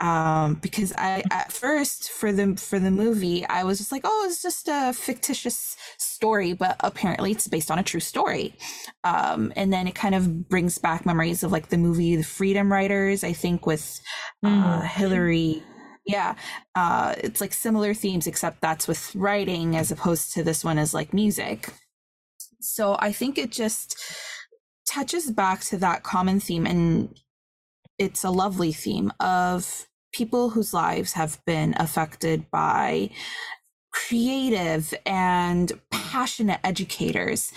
Um 0.02 0.56
because 0.56 0.94
i 0.98 1.24
at 1.32 1.52
first 1.52 2.10
for 2.12 2.32
the 2.32 2.56
for 2.56 2.80
the 2.80 2.92
movie 2.92 3.46
i 3.48 3.64
was 3.64 3.78
just 3.80 3.92
like 3.92 4.02
oh 4.06 4.26
it's 4.28 4.42
just 4.42 4.68
a 4.70 4.94
fictitious 4.94 5.76
story 5.98 6.54
but 6.54 6.78
apparently 6.82 7.32
it's 7.32 7.48
based 7.48 7.70
on 7.72 7.80
a 7.80 7.84
true 7.84 8.00
story. 8.00 8.56
Um 9.04 9.52
and 9.56 9.72
then 9.74 9.88
it 9.88 9.96
kind 9.96 10.16
of 10.16 10.48
brings 10.50 10.78
back 10.78 11.06
memories 11.06 11.44
of 11.44 11.52
like 11.52 11.70
the 11.70 11.78
movie 11.78 12.16
the 12.16 12.24
freedom 12.24 12.72
writers 12.72 13.24
i 13.24 13.34
think 13.34 13.66
with 13.66 14.02
uh 14.46 14.82
Mm. 14.82 14.86
hillary 14.88 15.64
yeah 16.06 16.36
uh 16.76 17.14
it's 17.20 17.42
like 17.42 17.54
similar 17.54 17.94
themes 17.94 18.26
except 18.28 18.62
that's 18.62 18.88
with 18.88 19.14
writing 19.16 19.76
as 19.76 19.92
opposed 19.92 20.34
to 20.34 20.44
this 20.44 20.64
one 20.64 20.78
is 20.78 20.94
like 20.94 21.14
music. 21.14 21.70
So 22.62 22.98
I 23.00 23.12
think 23.12 23.38
it 23.38 23.52
just 23.52 23.98
touches 24.88 25.32
back 25.32 25.62
to 25.62 25.78
that 25.78 26.04
common 26.04 26.40
theme, 26.40 26.66
and 26.66 27.16
it's 28.00 28.24
a 28.24 28.32
lovely 28.32 28.72
theme 28.72 29.12
of 29.20 29.88
people 30.12 30.50
whose 30.50 30.74
lives 30.74 31.14
have 31.14 31.44
been 31.46 31.76
affected 31.78 32.50
by 32.50 33.12
creative 33.92 34.94
and 35.06 35.72
passionate 35.92 36.60
educators. 36.64 37.52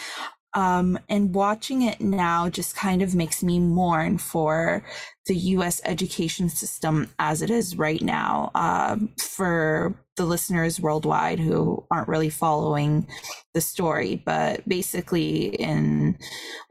Um, 0.54 0.98
and 1.08 1.34
watching 1.34 1.80
it 1.80 2.02
now 2.02 2.50
just 2.50 2.76
kind 2.76 3.00
of 3.00 3.14
makes 3.14 3.42
me 3.42 3.58
mourn 3.58 4.18
for 4.18 4.84
the 5.24 5.34
US 5.34 5.80
education 5.84 6.50
system 6.50 7.08
as 7.18 7.40
it 7.40 7.48
is 7.48 7.78
right 7.78 8.02
now. 8.02 8.50
Um, 8.54 9.14
for 9.18 9.94
the 10.16 10.26
listeners 10.26 10.78
worldwide 10.78 11.40
who 11.40 11.86
aren't 11.90 12.08
really 12.08 12.28
following 12.28 13.06
the 13.54 13.62
story, 13.62 14.22
but 14.26 14.68
basically, 14.68 15.46
in 15.54 16.18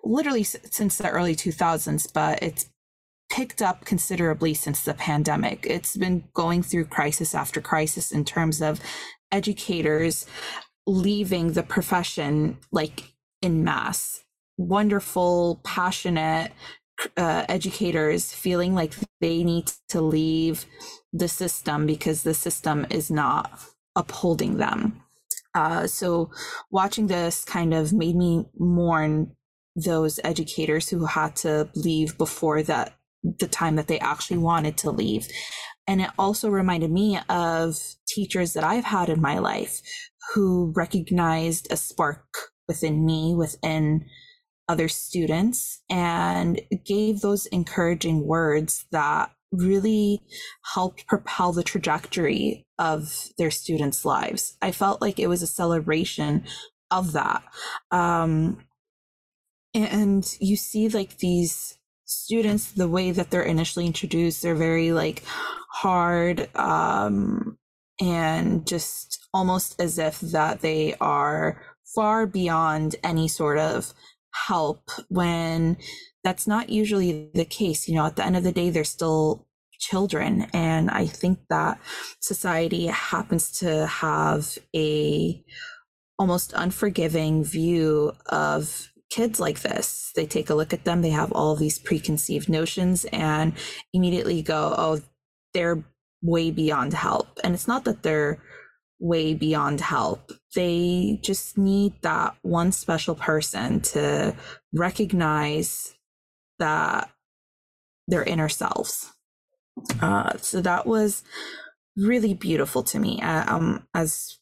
literally 0.03 0.43
since 0.43 0.97
the 0.97 1.09
early 1.09 1.35
2000s, 1.35 2.11
but 2.13 2.43
it's 2.43 2.65
picked 3.31 3.61
up 3.61 3.85
considerably 3.85 4.53
since 4.53 4.83
the 4.83 4.93
pandemic. 4.93 5.65
It's 5.67 5.95
been 5.95 6.25
going 6.33 6.61
through 6.61 6.85
crisis 6.85 7.33
after 7.33 7.61
crisis 7.61 8.11
in 8.11 8.25
terms 8.25 8.61
of 8.61 8.81
educators 9.31 10.25
leaving 10.85 11.53
the 11.53 11.63
profession 11.63 12.57
like 12.71 13.13
in 13.41 13.63
mass. 13.63 14.23
Wonderful, 14.57 15.61
passionate 15.63 16.51
uh, 17.17 17.45
educators 17.47 18.33
feeling 18.33 18.75
like 18.75 18.93
they 19.21 19.43
need 19.43 19.71
to 19.89 20.01
leave 20.01 20.65
the 21.13 21.27
system 21.27 21.85
because 21.85 22.23
the 22.23 22.33
system 22.33 22.85
is 22.89 23.09
not 23.09 23.49
upholding 23.95 24.57
them. 24.57 25.01
Uh, 25.55 25.87
so 25.87 26.29
watching 26.69 27.07
this 27.07 27.43
kind 27.45 27.73
of 27.73 27.93
made 27.93 28.15
me 28.15 28.45
mourn 28.57 29.35
those 29.75 30.19
educators 30.23 30.89
who 30.89 31.05
had 31.05 31.35
to 31.37 31.69
leave 31.75 32.17
before 32.17 32.61
that 32.61 32.93
the 33.23 33.47
time 33.47 33.75
that 33.75 33.87
they 33.87 33.99
actually 33.99 34.37
wanted 34.37 34.77
to 34.77 34.91
leave. 34.91 35.27
And 35.87 36.01
it 36.01 36.09
also 36.17 36.49
reminded 36.49 36.91
me 36.91 37.19
of 37.29 37.77
teachers 38.07 38.53
that 38.53 38.63
I've 38.63 38.85
had 38.85 39.09
in 39.09 39.21
my 39.21 39.39
life 39.39 39.81
who 40.33 40.71
recognized 40.75 41.71
a 41.71 41.77
spark 41.77 42.23
within 42.67 43.05
me, 43.05 43.33
within 43.35 44.05
other 44.69 44.87
students, 44.87 45.81
and 45.89 46.61
gave 46.85 47.19
those 47.19 47.45
encouraging 47.47 48.25
words 48.25 48.85
that 48.91 49.31
really 49.51 50.21
helped 50.73 51.07
propel 51.07 51.51
the 51.51 51.63
trajectory 51.63 52.65
of 52.79 53.27
their 53.37 53.51
students' 53.51 54.05
lives. 54.05 54.55
I 54.61 54.71
felt 54.71 55.01
like 55.01 55.19
it 55.19 55.27
was 55.27 55.41
a 55.41 55.47
celebration 55.47 56.45
of 56.89 57.11
that. 57.13 57.43
Um, 57.91 58.65
and 59.73 60.25
you 60.39 60.55
see 60.55 60.89
like 60.89 61.17
these 61.17 61.77
students 62.11 62.71
the 62.71 62.87
way 62.87 63.11
that 63.11 63.29
they're 63.31 63.41
initially 63.41 63.85
introduced 63.85 64.41
they're 64.41 64.55
very 64.55 64.91
like 64.91 65.23
hard 65.71 66.49
um 66.55 67.57
and 68.01 68.67
just 68.67 69.27
almost 69.33 69.79
as 69.79 69.97
if 69.99 70.19
that 70.19 70.61
they 70.61 70.95
are 70.99 71.61
far 71.95 72.25
beyond 72.25 72.95
any 73.03 73.27
sort 73.27 73.57
of 73.57 73.93
help 74.33 74.89
when 75.09 75.77
that's 76.23 76.47
not 76.47 76.69
usually 76.69 77.29
the 77.33 77.45
case. 77.45 77.87
You 77.87 77.95
know 77.95 78.05
at 78.05 78.15
the 78.15 78.25
end 78.25 78.37
of 78.37 78.43
the 78.43 78.51
day 78.51 78.69
they're 78.69 78.83
still 78.83 79.47
children 79.79 80.45
and 80.53 80.91
i 80.91 81.07
think 81.07 81.39
that 81.49 81.79
society 82.19 82.85
happens 82.85 83.51
to 83.51 83.87
have 83.87 84.59
a 84.75 85.43
almost 86.19 86.53
unforgiving 86.53 87.43
view 87.43 88.11
of 88.27 88.90
kids 89.11 89.39
like 89.39 89.61
this. 89.61 90.11
They 90.15 90.25
take 90.25 90.49
a 90.49 90.55
look 90.55 90.73
at 90.73 90.85
them, 90.85 91.01
they 91.01 91.11
have 91.11 91.31
all 91.33 91.55
these 91.55 91.77
preconceived 91.77 92.49
notions 92.49 93.05
and 93.11 93.53
immediately 93.93 94.41
go, 94.41 94.73
oh, 94.75 95.01
they're 95.53 95.83
way 96.23 96.49
beyond 96.49 96.93
help. 96.93 97.27
And 97.43 97.53
it's 97.53 97.67
not 97.67 97.83
that 97.85 98.01
they're 98.01 98.41
way 98.99 99.33
beyond 99.33 99.81
help. 99.81 100.31
They 100.55 101.19
just 101.23 101.57
need 101.57 101.93
that 102.01 102.35
one 102.41 102.71
special 102.71 103.15
person 103.15 103.81
to 103.81 104.35
recognize 104.73 105.93
that 106.59 107.09
their 108.07 108.23
inner 108.23 108.49
selves. 108.49 109.11
Uh, 110.01 110.37
so 110.37 110.61
that 110.61 110.85
was 110.85 111.23
really 111.97 112.33
beautiful 112.33 112.83
to 112.83 112.99
me. 112.99 113.19
Uh, 113.21 113.43
um, 113.47 113.87
as 113.93 114.37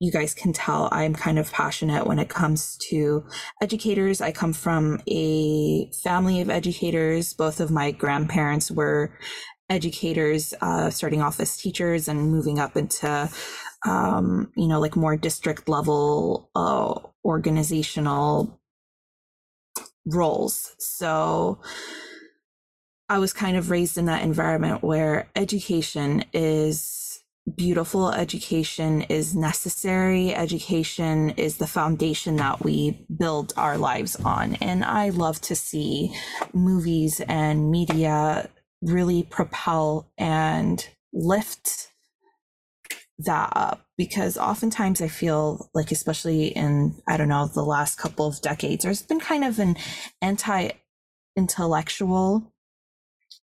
you 0.00 0.12
guys 0.12 0.32
can 0.32 0.52
tell 0.52 0.88
I'm 0.92 1.14
kind 1.14 1.38
of 1.38 1.50
passionate 1.50 2.06
when 2.06 2.18
it 2.18 2.28
comes 2.28 2.76
to 2.90 3.24
educators. 3.60 4.20
I 4.20 4.30
come 4.30 4.52
from 4.52 5.00
a 5.08 5.90
family 5.90 6.40
of 6.40 6.50
educators. 6.50 7.34
Both 7.34 7.60
of 7.60 7.70
my 7.70 7.90
grandparents 7.90 8.70
were 8.70 9.12
educators, 9.68 10.54
uh, 10.60 10.90
starting 10.90 11.20
off 11.20 11.40
as 11.40 11.56
teachers 11.56 12.08
and 12.08 12.30
moving 12.30 12.58
up 12.58 12.76
into, 12.76 13.28
um, 13.84 14.52
you 14.56 14.68
know, 14.68 14.80
like 14.80 14.96
more 14.96 15.16
district 15.16 15.68
level 15.68 16.50
uh, 16.54 16.94
organizational 17.24 18.60
roles. 20.06 20.74
So 20.78 21.60
I 23.08 23.18
was 23.18 23.32
kind 23.32 23.56
of 23.56 23.70
raised 23.70 23.98
in 23.98 24.06
that 24.06 24.22
environment 24.22 24.82
where 24.82 25.28
education 25.34 26.24
is 26.32 27.07
beautiful 27.56 28.10
education 28.10 29.02
is 29.02 29.34
necessary. 29.34 30.34
Education 30.34 31.30
is 31.30 31.56
the 31.56 31.66
foundation 31.66 32.36
that 32.36 32.62
we 32.64 33.06
build 33.16 33.52
our 33.56 33.78
lives 33.78 34.16
on. 34.16 34.54
And 34.56 34.84
I 34.84 35.10
love 35.10 35.40
to 35.42 35.54
see 35.54 36.14
movies 36.52 37.20
and 37.20 37.70
media 37.70 38.50
really 38.82 39.22
propel 39.22 40.10
and 40.16 40.86
lift 41.12 41.92
that 43.18 43.52
up 43.56 43.84
because 43.96 44.38
oftentimes 44.38 45.00
I 45.00 45.08
feel 45.08 45.68
like, 45.74 45.90
especially 45.90 46.46
in, 46.48 47.00
I 47.08 47.16
don't 47.16 47.28
know, 47.28 47.46
the 47.46 47.64
last 47.64 47.98
couple 47.98 48.26
of 48.26 48.40
decades, 48.40 48.84
there's 48.84 49.02
been 49.02 49.20
kind 49.20 49.44
of 49.44 49.58
an 49.58 49.76
anti 50.22 50.70
intellectual 51.36 52.52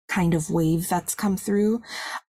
kind 0.08 0.34
of 0.34 0.50
wave 0.50 0.88
that's 0.88 1.14
come 1.14 1.36
through 1.36 1.80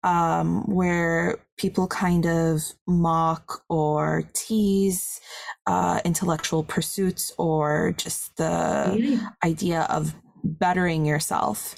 um, 0.03 0.63
where 0.67 1.39
people 1.57 1.87
kind 1.87 2.27
of 2.27 2.63
mock 2.87 3.63
or 3.69 4.25
tease 4.35 5.21
uh, 5.67 6.01
intellectual 6.05 6.65
pursuits 6.65 7.33
or 7.39 7.95
just 7.97 8.37
the 8.37 8.97
yeah. 8.99 9.29
idea 9.45 9.87
of 9.91 10.15
bettering 10.45 11.07
yourself 11.07 11.75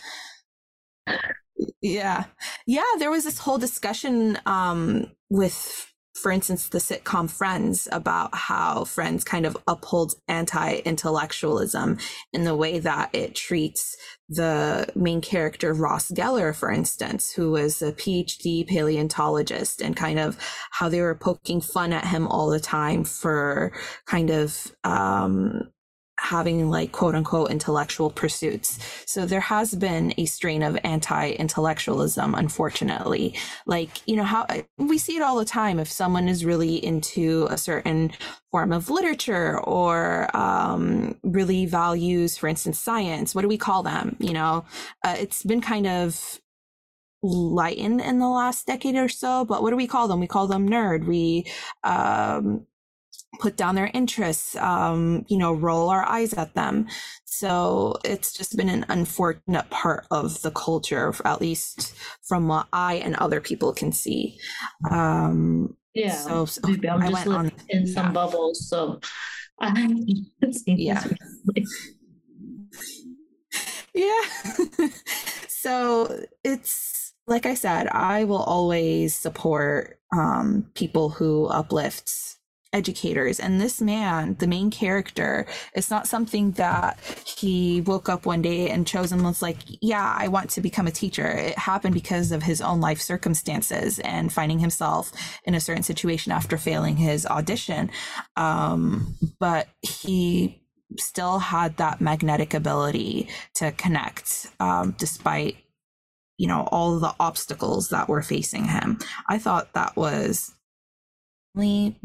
yeah 1.82 2.24
yeah 2.66 2.82
there 2.98 3.10
was 3.10 3.24
this 3.24 3.38
whole 3.38 3.58
discussion 3.58 4.38
um, 4.46 5.06
with 5.28 5.89
for 6.20 6.30
instance, 6.30 6.68
the 6.68 6.78
sitcom 6.78 7.30
Friends 7.30 7.88
about 7.90 8.34
how 8.34 8.84
Friends 8.84 9.24
kind 9.24 9.46
of 9.46 9.56
upholds 9.66 10.14
anti 10.28 10.76
intellectualism 10.84 11.98
in 12.32 12.44
the 12.44 12.54
way 12.54 12.78
that 12.78 13.10
it 13.12 13.34
treats 13.34 13.96
the 14.28 14.86
main 14.94 15.20
character, 15.20 15.72
Ross 15.72 16.10
Geller, 16.10 16.54
for 16.54 16.70
instance, 16.70 17.32
who 17.32 17.50
was 17.50 17.82
a 17.82 17.92
PhD 17.92 18.66
paleontologist, 18.66 19.80
and 19.82 19.96
kind 19.96 20.18
of 20.18 20.38
how 20.70 20.88
they 20.88 21.00
were 21.00 21.16
poking 21.16 21.60
fun 21.60 21.92
at 21.92 22.06
him 22.06 22.28
all 22.28 22.48
the 22.50 22.60
time 22.60 23.04
for 23.04 23.72
kind 24.06 24.30
of 24.30 24.74
um, 24.84 25.72
having 26.20 26.68
like 26.68 26.92
quote 26.92 27.14
unquote 27.14 27.50
intellectual 27.50 28.10
pursuits. 28.10 28.78
So 29.06 29.24
there 29.24 29.40
has 29.40 29.74
been 29.74 30.12
a 30.18 30.26
strain 30.26 30.62
of 30.62 30.78
anti 30.84 31.30
intellectualism, 31.30 32.34
unfortunately. 32.34 33.34
Like, 33.66 34.06
you 34.06 34.16
know, 34.16 34.24
how 34.24 34.46
we 34.76 34.98
see 34.98 35.16
it 35.16 35.22
all 35.22 35.38
the 35.38 35.44
time. 35.44 35.78
If 35.78 35.90
someone 35.90 36.28
is 36.28 36.44
really 36.44 36.84
into 36.84 37.48
a 37.50 37.56
certain 37.56 38.12
form 38.50 38.72
of 38.72 38.90
literature 38.90 39.58
or 39.60 40.34
um, 40.36 41.18
really 41.22 41.64
values, 41.64 42.36
for 42.36 42.48
instance, 42.48 42.78
science, 42.78 43.34
what 43.34 43.42
do 43.42 43.48
we 43.48 43.58
call 43.58 43.82
them? 43.82 44.16
You 44.20 44.34
know, 44.34 44.64
uh, 45.02 45.16
it's 45.18 45.42
been 45.42 45.62
kind 45.62 45.86
of 45.86 46.40
lightened 47.22 48.00
in 48.00 48.18
the 48.18 48.28
last 48.28 48.66
decade 48.66 48.94
or 48.94 49.06
so 49.06 49.44
but 49.44 49.60
what 49.60 49.68
do 49.68 49.76
we 49.76 49.86
call 49.86 50.08
them 50.08 50.20
we 50.20 50.26
call 50.26 50.46
them 50.46 50.66
nerd 50.66 51.04
we 51.04 51.44
um, 51.84 52.66
put 53.40 53.56
down 53.56 53.74
their 53.74 53.90
interests, 53.94 54.54
um, 54.56 55.24
you 55.28 55.38
know, 55.38 55.52
roll 55.52 55.88
our 55.88 56.06
eyes 56.06 56.34
at 56.34 56.54
them. 56.54 56.86
So 57.24 57.96
it's 58.04 58.32
just 58.32 58.56
been 58.56 58.68
an 58.68 58.84
unfortunate 58.88 59.70
part 59.70 60.06
of 60.10 60.42
the 60.42 60.50
culture, 60.50 61.12
at 61.24 61.40
least 61.40 61.94
from 62.22 62.48
what 62.48 62.68
I 62.72 62.94
and 62.96 63.16
other 63.16 63.40
people 63.40 63.72
can 63.72 63.92
see. 63.92 64.38
Um, 64.90 65.76
yeah, 65.94 66.12
so, 66.12 66.44
so 66.44 66.60
I'm 66.68 67.02
I 67.02 67.10
just 67.10 67.26
living 67.26 67.52
in 67.68 67.86
some 67.86 68.06
yeah. 68.06 68.12
bubbles. 68.12 68.68
So 68.68 69.00
I 69.60 69.88
yeah. 70.66 71.04
yeah. 73.94 74.20
so 75.48 76.24
it's 76.44 77.14
like 77.26 77.46
I 77.46 77.54
said, 77.54 77.88
I 77.88 78.24
will 78.24 78.42
always 78.42 79.14
support 79.14 79.98
um, 80.12 80.70
people 80.74 81.10
who 81.10 81.46
uplift 81.46 82.10
educators. 82.72 83.40
And 83.40 83.60
this 83.60 83.80
man, 83.80 84.36
the 84.38 84.46
main 84.46 84.70
character, 84.70 85.46
it's 85.74 85.90
not 85.90 86.06
something 86.06 86.52
that 86.52 86.98
he 87.26 87.80
woke 87.80 88.08
up 88.08 88.26
one 88.26 88.42
day 88.42 88.70
and 88.70 88.86
chose 88.86 89.12
and 89.12 89.24
was 89.24 89.42
like, 89.42 89.56
yeah, 89.80 90.14
I 90.16 90.28
want 90.28 90.50
to 90.50 90.60
become 90.60 90.86
a 90.86 90.92
teacher. 90.92 91.26
It 91.26 91.58
happened 91.58 91.94
because 91.94 92.32
of 92.32 92.42
his 92.42 92.60
own 92.60 92.80
life 92.80 93.00
circumstances 93.00 93.98
and 94.00 94.32
finding 94.32 94.58
himself 94.58 95.12
in 95.44 95.54
a 95.54 95.60
certain 95.60 95.82
situation 95.82 96.32
after 96.32 96.56
failing 96.56 96.96
his 96.96 97.26
audition. 97.26 97.90
Um, 98.36 99.16
but 99.38 99.68
he 99.82 100.62
still 100.98 101.38
had 101.38 101.76
that 101.76 102.00
magnetic 102.00 102.54
ability 102.54 103.28
to 103.54 103.72
connect 103.72 104.48
um, 104.58 104.94
despite 104.98 105.56
you 106.36 106.46
know 106.46 106.66
all 106.72 106.98
the 106.98 107.14
obstacles 107.20 107.90
that 107.90 108.08
were 108.08 108.22
facing 108.22 108.64
him 108.64 108.98
i 109.28 109.38
thought 109.38 109.72
that 109.74 109.94
was 109.94 110.54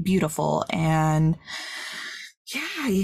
beautiful 0.01 0.65
and 0.69 1.37
yeah 2.53 3.03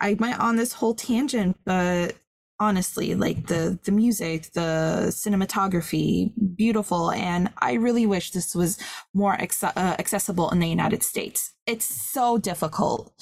i 0.00 0.16
went 0.18 0.38
on 0.40 0.56
this 0.56 0.72
whole 0.72 0.94
tangent 0.94 1.58
but 1.64 2.14
honestly 2.58 3.14
like 3.14 3.46
the 3.48 3.78
the 3.84 3.92
music 3.92 4.50
the 4.52 5.06
cinematography 5.08 6.32
beautiful 6.56 7.10
and 7.10 7.50
i 7.58 7.74
really 7.74 8.06
wish 8.06 8.30
this 8.30 8.54
was 8.54 8.78
more 9.14 9.34
uh, 9.34 9.96
accessible 9.98 10.50
in 10.50 10.60
the 10.60 10.68
united 10.68 11.02
states. 11.02 11.52
It's 11.66 11.86
so 11.86 12.38
difficult 12.38 13.12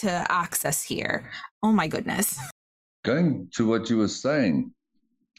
to 0.00 0.10
access 0.30 0.82
here. 0.82 1.30
Oh 1.62 1.72
my 1.72 1.86
goodness. 1.86 2.38
Going 3.04 3.50
to 3.54 3.66
what 3.66 3.90
you 3.90 3.98
were 3.98 4.08
saying 4.08 4.72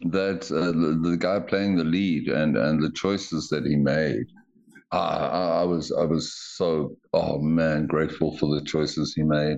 that 0.02 0.52
uh, 0.52 0.72
the, 0.72 1.10
the, 1.10 1.18
guy 1.18 1.40
playing 1.40 1.78
the 1.78 1.84
lead 1.84 2.28
and 2.28 2.58
and 2.58 2.84
the 2.84 2.92
choices 2.92 3.48
that 3.50 3.66
he 3.66 3.76
made 3.76 4.26
I, 4.96 5.62
I 5.62 5.64
was 5.64 5.92
I 5.92 6.06
was 6.06 6.34
so 6.34 6.96
oh 7.14 7.40
man 7.40 7.88
grateful 7.88 8.38
for 8.38 8.54
the 8.56 8.66
choices 8.66 9.14
he 9.14 9.24
made 9.24 9.58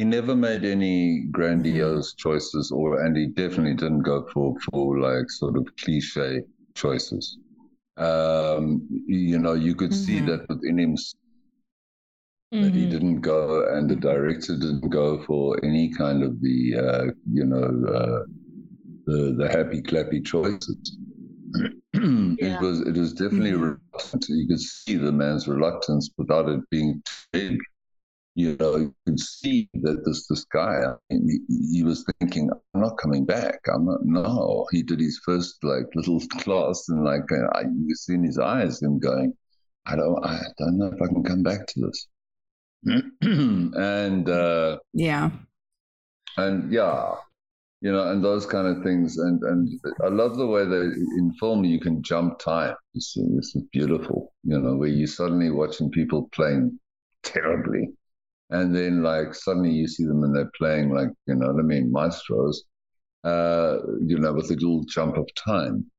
he 0.00 0.04
never 0.04 0.34
made 0.34 0.64
any 0.64 1.26
grandiose 1.30 2.14
choices, 2.14 2.72
or 2.72 3.04
and 3.04 3.14
he 3.14 3.26
definitely 3.26 3.74
didn't 3.74 4.00
go 4.00 4.26
for 4.32 4.56
for 4.72 4.98
like 4.98 5.30
sort 5.30 5.58
of 5.58 5.66
cliche 5.76 6.40
choices. 6.74 7.36
Um, 7.98 8.88
you 9.06 9.38
know, 9.38 9.52
you 9.52 9.74
could 9.74 9.90
mm-hmm. 9.90 10.06
see 10.06 10.20
that 10.20 10.48
within 10.48 10.78
him 10.78 10.94
mm-hmm. 10.94 12.62
that 12.62 12.72
he 12.72 12.80
mm-hmm. 12.80 12.90
didn't 12.92 13.20
go, 13.20 13.68
and 13.74 13.90
the 13.90 13.96
director 13.96 14.54
didn't 14.56 14.88
go 14.88 15.22
for 15.24 15.62
any 15.62 15.92
kind 15.92 16.22
of 16.22 16.40
the 16.40 16.76
uh, 16.78 17.04
you 17.30 17.44
know 17.44 17.66
uh, 17.94 18.22
the 19.04 19.34
the 19.36 19.48
happy 19.50 19.82
clappy 19.82 20.24
choices. 20.24 20.96
yeah. 21.94 22.56
It 22.56 22.60
was 22.60 22.80
it 22.80 22.96
was 22.96 23.12
definitely 23.12 23.52
mm-hmm. 23.52 24.18
You 24.28 24.48
could 24.48 24.60
see 24.60 24.96
the 24.96 25.12
man's 25.12 25.48
reluctance 25.48 26.10
without 26.16 26.48
it 26.48 26.60
being 26.70 27.02
too 27.32 27.58
you 28.34 28.56
know, 28.58 28.76
you 28.76 28.94
can 29.06 29.18
see 29.18 29.68
that 29.74 30.04
this 30.04 30.26
this 30.28 30.44
guy, 30.44 30.80
he, 31.08 31.40
he, 31.72 31.82
was 31.82 32.04
thinking, 32.18 32.50
I'm 32.74 32.80
not 32.80 32.96
coming 32.96 33.24
back. 33.24 33.58
I'm 33.72 33.86
not. 33.86 34.04
No, 34.04 34.66
he 34.70 34.82
did 34.82 35.00
his 35.00 35.20
first 35.24 35.62
like 35.62 35.86
little 35.94 36.20
class, 36.38 36.88
and 36.88 37.04
like 37.04 37.30
uh, 37.32 37.48
I, 37.54 37.62
you 37.62 37.94
see 37.94 38.14
in 38.14 38.24
his 38.24 38.38
eyes 38.38 38.80
him 38.80 38.98
going, 38.98 39.34
I 39.86 39.96
don't, 39.96 40.24
I 40.24 40.40
don't 40.58 40.78
know 40.78 40.86
if 40.86 41.02
I 41.02 41.08
can 41.08 41.24
come 41.24 41.42
back 41.42 41.66
to 41.66 41.80
this. 41.80 42.06
and 43.22 44.28
uh, 44.28 44.78
yeah, 44.94 45.30
and 46.36 46.72
yeah, 46.72 47.14
you 47.80 47.92
know, 47.92 48.10
and 48.10 48.22
those 48.24 48.46
kind 48.46 48.66
of 48.66 48.82
things. 48.84 49.18
And 49.18 49.42
and 49.42 49.68
I 50.04 50.08
love 50.08 50.36
the 50.36 50.46
way 50.46 50.64
that 50.64 51.06
in 51.18 51.32
film 51.40 51.64
you 51.64 51.80
can 51.80 52.02
jump 52.02 52.38
time. 52.38 52.74
This 52.94 53.16
is 53.16 53.56
beautiful, 53.72 54.32
you 54.44 54.58
know, 54.58 54.76
where 54.76 54.88
you're 54.88 55.06
suddenly 55.06 55.50
watching 55.50 55.90
people 55.90 56.28
playing 56.32 56.78
terribly 57.22 57.88
and 58.50 58.74
then 58.74 59.02
like 59.02 59.34
suddenly 59.34 59.70
you 59.70 59.86
see 59.86 60.04
them 60.04 60.22
and 60.24 60.34
they're 60.34 60.50
playing 60.56 60.90
like 60.90 61.08
you 61.26 61.34
know 61.34 61.50
I 61.50 61.62
mean 61.62 61.90
maestros, 61.90 62.64
uh, 63.24 63.78
you 64.06 64.18
know, 64.18 64.32
with 64.32 64.50
a 64.50 64.54
little 64.54 64.84
jump 64.84 65.16
of 65.16 65.28
time. 65.34 65.90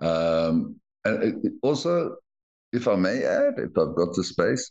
Um, 0.00 0.76
and 1.04 1.22
it, 1.22 1.34
it 1.44 1.52
also, 1.62 2.16
if 2.72 2.88
I 2.88 2.96
may 2.96 3.24
add, 3.24 3.54
if 3.58 3.78
I've 3.78 3.96
got 3.96 4.14
the 4.14 4.24
space, 4.24 4.70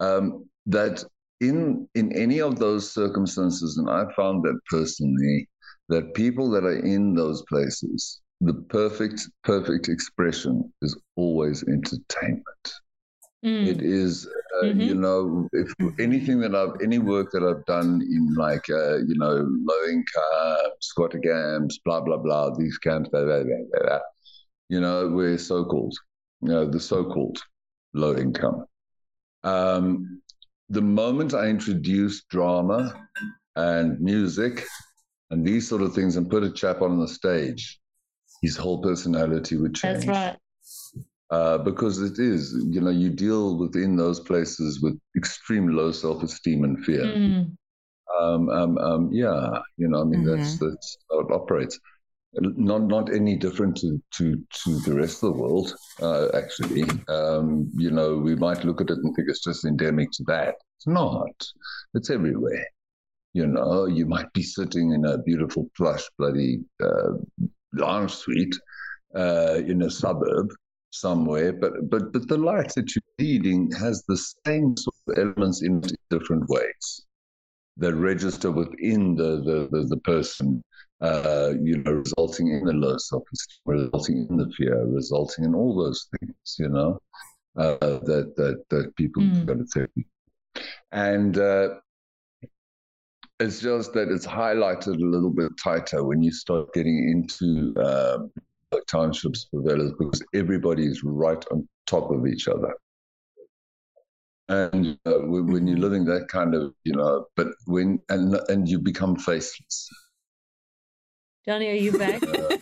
um, 0.00 0.46
that 0.66 1.04
in 1.40 1.88
in 1.94 2.12
any 2.12 2.40
of 2.40 2.58
those 2.58 2.92
circumstances, 2.92 3.78
and 3.78 3.90
I 3.90 4.04
found 4.16 4.44
that 4.44 4.58
personally, 4.70 5.48
that 5.88 6.14
people 6.14 6.50
that 6.50 6.64
are 6.64 6.80
in 6.80 7.14
those 7.14 7.42
places, 7.48 8.20
the 8.40 8.54
perfect 8.54 9.20
perfect 9.42 9.88
expression 9.88 10.72
is 10.82 10.98
always 11.16 11.64
entertainment. 11.64 12.72
Mm. 13.44 13.68
It 13.68 13.82
is, 13.82 14.26
uh, 14.26 14.64
mm-hmm. 14.66 14.80
you 14.80 14.94
know, 14.94 15.48
if 15.52 15.72
anything 16.00 16.40
that 16.40 16.56
I've, 16.56 16.80
any 16.82 16.98
work 16.98 17.30
that 17.32 17.44
I've 17.44 17.64
done 17.66 18.00
in 18.02 18.34
like, 18.34 18.68
uh, 18.68 18.96
you 18.98 19.14
know, 19.16 19.46
low 19.62 19.88
income, 19.88 20.72
squatter 20.80 21.20
camps, 21.20 21.78
blah, 21.84 22.00
blah, 22.00 22.16
blah, 22.16 22.50
these 22.56 22.78
camps, 22.78 23.08
blah, 23.10 23.24
blah, 23.24 23.44
blah, 23.44 23.80
blah, 23.80 23.98
you 24.68 24.80
know, 24.80 25.08
we're 25.08 25.38
so 25.38 25.64
called, 25.64 25.96
you 26.42 26.48
know, 26.48 26.64
the 26.66 26.80
so 26.80 27.04
called 27.04 27.38
low 27.94 28.16
income. 28.16 28.64
Um, 29.44 30.20
the 30.68 30.82
moment 30.82 31.32
I 31.32 31.46
introduce 31.46 32.24
drama 32.24 32.92
and 33.54 34.00
music 34.00 34.66
and 35.30 35.46
these 35.46 35.68
sort 35.68 35.82
of 35.82 35.94
things 35.94 36.16
and 36.16 36.30
put 36.30 36.42
a 36.42 36.52
chap 36.52 36.82
on 36.82 36.98
the 36.98 37.08
stage, 37.08 37.78
his 38.42 38.56
whole 38.56 38.80
personality 38.82 39.56
would 39.56 39.74
change. 39.74 40.04
That's 40.04 40.06
right 40.06 40.36
uh, 41.30 41.58
because 41.58 42.00
it 42.00 42.18
is, 42.18 42.54
you 42.68 42.80
know, 42.80 42.90
you 42.90 43.10
deal 43.10 43.58
within 43.58 43.96
those 43.96 44.20
places 44.20 44.80
with 44.80 44.98
extreme 45.16 45.68
low 45.68 45.92
self 45.92 46.22
esteem 46.22 46.64
and 46.64 46.84
fear. 46.84 47.04
Mm. 47.04 47.56
Um, 48.18 48.48
um, 48.48 48.78
um, 48.78 49.10
yeah, 49.12 49.58
you 49.76 49.88
know, 49.88 50.00
I 50.00 50.04
mean, 50.04 50.24
mm-hmm. 50.24 50.36
that's 50.36 50.58
that's 50.58 50.98
how 51.10 51.20
it 51.20 51.30
operates. 51.30 51.78
Not 52.32 52.82
not 52.82 53.12
any 53.12 53.36
different 53.36 53.76
to 53.78 54.00
to, 54.16 54.42
to 54.64 54.80
the 54.80 54.94
rest 54.94 55.22
of 55.22 55.32
the 55.32 55.38
world, 55.38 55.74
uh, 56.00 56.28
actually. 56.34 56.84
Um, 57.08 57.70
you 57.74 57.90
know, 57.90 58.16
we 58.16 58.34
might 58.34 58.64
look 58.64 58.80
at 58.80 58.90
it 58.90 58.98
and 58.98 59.14
think 59.14 59.28
it's 59.28 59.44
just 59.44 59.64
endemic 59.64 60.10
to 60.12 60.24
that. 60.28 60.54
It's 60.78 60.86
not. 60.86 61.30
It's 61.94 62.10
everywhere. 62.10 62.66
You 63.38 63.46
know, 63.46 63.86
you 63.86 64.04
might 64.04 64.32
be 64.32 64.42
sitting 64.42 64.90
in 64.96 65.04
a 65.04 65.18
beautiful 65.18 65.70
plush 65.76 66.04
bloody 66.18 66.58
uh, 66.82 67.12
lounge 67.72 68.12
suite 68.12 68.56
uh, 69.14 69.60
in 69.64 69.82
a 69.82 69.90
suburb 69.90 70.48
somewhere, 70.90 71.52
but 71.52 71.72
but 71.88 72.12
but 72.12 72.26
the 72.26 72.36
life 72.36 72.74
that 72.74 72.88
you're 72.92 73.14
leading 73.24 73.70
has 73.84 74.02
the 74.08 74.18
same 74.44 74.76
sort 74.76 74.96
of 75.06 75.18
elements 75.22 75.62
in 75.62 75.82
different 76.10 76.48
ways 76.48 77.06
that 77.76 77.94
register 77.94 78.50
within 78.50 79.14
the 79.14 79.30
the, 79.48 79.58
the, 79.70 79.84
the 79.84 80.00
person, 80.14 80.60
uh, 81.00 81.52
you 81.62 81.76
know, 81.82 81.92
resulting 81.92 82.48
in 82.48 82.64
the 82.64 82.72
low 82.72 82.96
self-esteem, 82.98 83.62
resulting 83.66 84.26
in 84.28 84.36
the 84.36 84.50
fear, 84.56 84.84
resulting 84.86 85.44
in 85.44 85.54
all 85.54 85.76
those 85.76 86.08
things, 86.18 86.56
you 86.58 86.70
know, 86.70 86.98
uh, 87.56 87.98
that 88.10 88.34
that 88.36 88.64
that 88.70 88.96
people 88.96 89.22
mm. 89.22 89.46
go 89.46 89.54
to 89.54 89.66
therapy, 89.66 90.04
and. 90.90 91.38
Uh, 91.38 91.68
it's 93.40 93.60
just 93.60 93.92
that 93.92 94.08
it's 94.08 94.26
highlighted 94.26 95.00
a 95.00 95.04
little 95.04 95.30
bit 95.30 95.52
tighter 95.62 96.02
when 96.02 96.22
you 96.22 96.32
start 96.32 96.72
getting 96.74 97.08
into 97.08 97.74
um, 97.80 98.30
townships, 98.88 99.46
favelas, 99.54 99.92
because 99.98 100.22
everybody 100.34 100.86
is 100.86 101.02
right 101.04 101.44
on 101.52 101.68
top 101.86 102.10
of 102.10 102.26
each 102.26 102.48
other. 102.48 102.74
And 104.48 104.98
uh, 105.04 105.18
when 105.20 105.66
you're 105.66 105.78
living 105.78 106.04
that 106.06 106.28
kind 106.28 106.54
of, 106.54 106.74
you 106.84 106.94
know, 106.94 107.26
but 107.36 107.48
when 107.66 108.00
and 108.08 108.34
and 108.48 108.68
you 108.68 108.78
become 108.78 109.16
faceless. 109.16 109.88
Jonny, 111.44 111.68
are 111.68 111.74
you 111.74 111.96
back? 111.96 112.22
uh, 112.22 112.56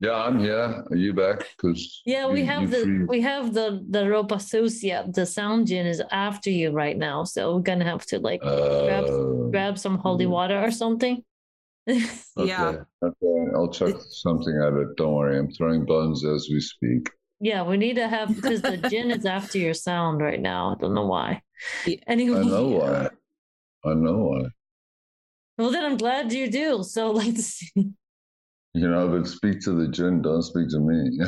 yeah, 0.00 0.14
I'm 0.14 0.38
here. 0.38 0.84
Are 0.90 0.96
you 0.96 1.12
back? 1.14 1.46
Because 1.56 2.02
yeah, 2.04 2.26
we 2.26 2.40
you, 2.40 2.46
have 2.46 2.70
the 2.70 2.82
free. 2.82 3.04
we 3.04 3.20
have 3.22 3.54
the 3.54 3.84
the 3.88 4.00
ropa 4.00 4.40
sucia. 4.40 5.06
The 5.08 5.24
sound 5.24 5.66
gin 5.68 5.86
is 5.86 6.02
after 6.10 6.50
you 6.50 6.70
right 6.70 6.96
now, 6.96 7.24
so 7.24 7.56
we're 7.56 7.62
gonna 7.62 7.84
have 7.84 8.04
to 8.06 8.18
like 8.18 8.40
uh, 8.44 8.84
grab 8.84 9.50
grab 9.52 9.78
some 9.78 9.98
holy 9.98 10.26
water 10.26 10.60
or 10.60 10.70
something. 10.70 11.22
okay, 11.88 12.06
yeah. 12.38 12.82
Okay, 13.02 13.46
I'll 13.54 13.72
check 13.72 13.94
something 14.10 14.58
out 14.62 14.74
of 14.74 14.78
it. 14.78 14.96
Don't 14.96 15.14
worry, 15.14 15.38
I'm 15.38 15.50
throwing 15.50 15.84
bones 15.84 16.24
as 16.24 16.48
we 16.50 16.60
speak. 16.60 17.08
Yeah, 17.40 17.62
we 17.62 17.76
need 17.76 17.96
to 17.96 18.08
have 18.08 18.34
because 18.34 18.62
the 18.62 18.76
gin 18.90 19.10
is 19.10 19.26
after 19.26 19.58
your 19.58 19.74
sound 19.74 20.20
right 20.20 20.40
now. 20.40 20.72
I 20.72 20.80
don't 20.80 20.94
know 20.94 21.06
why. 21.06 21.42
Anyway, 22.06 22.40
I 22.40 22.42
know 22.42 22.68
why. 22.68 23.08
I 23.84 23.94
know 23.94 24.16
why. 24.16 24.48
Well, 25.58 25.70
then 25.70 25.84
I'm 25.84 25.96
glad 25.96 26.32
you 26.32 26.50
do. 26.50 26.82
So 26.82 27.10
let's 27.12 27.44
see. 27.44 27.92
You 28.76 28.90
know, 28.90 29.08
but 29.08 29.26
speak 29.26 29.62
to 29.62 29.72
the 29.72 29.88
gin. 29.88 30.20
Don't 30.20 30.42
speak 30.42 30.68
to 30.68 30.80
me. 30.80 31.18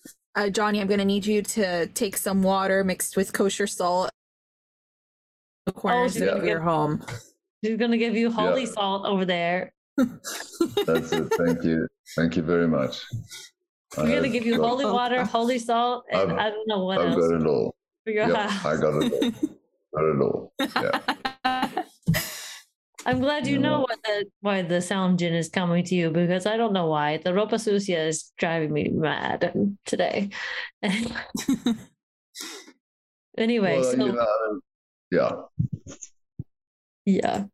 uh, 0.34 0.48
Jonny, 0.48 0.80
I'm 0.80 0.86
going 0.86 0.98
to 0.98 1.04
need 1.04 1.26
you 1.26 1.42
to 1.42 1.88
take 1.88 2.16
some 2.16 2.42
water 2.42 2.82
mixed 2.82 3.14
with 3.14 3.34
kosher 3.34 3.66
salt. 3.66 4.10
The 5.66 5.72
corners 5.72 6.20
oh, 6.22 6.28
of 6.28 6.44
your 6.44 6.60
home. 6.60 7.04
She's 7.62 7.78
gonna 7.78 7.96
give 7.96 8.14
you 8.14 8.30
holy 8.30 8.64
yeah. 8.64 8.70
salt 8.72 9.06
over 9.06 9.24
there. 9.24 9.72
That's 9.96 11.12
it. 11.12 11.32
Thank 11.32 11.64
you. 11.64 11.88
Thank 12.14 12.36
you 12.36 12.42
very 12.42 12.68
much. 12.68 13.02
We're 13.96 14.14
gonna 14.14 14.28
give 14.28 14.44
you 14.44 14.58
got, 14.58 14.68
holy 14.68 14.84
water, 14.84 15.24
holy 15.24 15.58
salt, 15.58 16.04
and 16.10 16.32
I've, 16.32 16.38
I 16.38 16.50
do 16.50 16.56
not 16.66 16.76
know 16.76 16.84
what 16.84 16.98
I've 16.98 17.12
else. 17.12 17.28
got 17.28 17.40
it 17.40 17.46
all. 17.46 17.74
For 18.04 18.10
your 18.10 18.28
yep, 18.28 18.50
house. 18.50 18.64
I 18.66 18.80
got 18.80 19.02
it 19.02 19.12
all. 19.12 19.30
got 19.94 20.04
it 20.04 20.20
all. 20.20 20.52
Yeah. 21.46 21.63
I'm 23.06 23.20
glad 23.20 23.46
you 23.46 23.58
know 23.58 23.80
why 23.80 23.94
the 24.04 24.24
why 24.40 24.62
the 24.62 24.80
sound 24.80 25.18
gin 25.18 25.34
is 25.34 25.48
coming 25.50 25.84
to 25.84 25.94
you 25.94 26.10
because 26.10 26.46
I 26.46 26.56
don't 26.56 26.72
know 26.72 26.86
why 26.86 27.18
the 27.18 27.30
ropa 27.30 27.60
sucia 27.60 27.98
is 28.06 28.32
driving 28.38 28.72
me 28.72 28.88
mad 28.88 29.52
today. 29.84 30.30
anyway, 33.36 33.80
well, 33.80 33.84
so 33.84 33.90
you 34.06 34.12
know, 34.12 34.60
Yeah. 35.10 35.32
Yeah. 37.04 37.44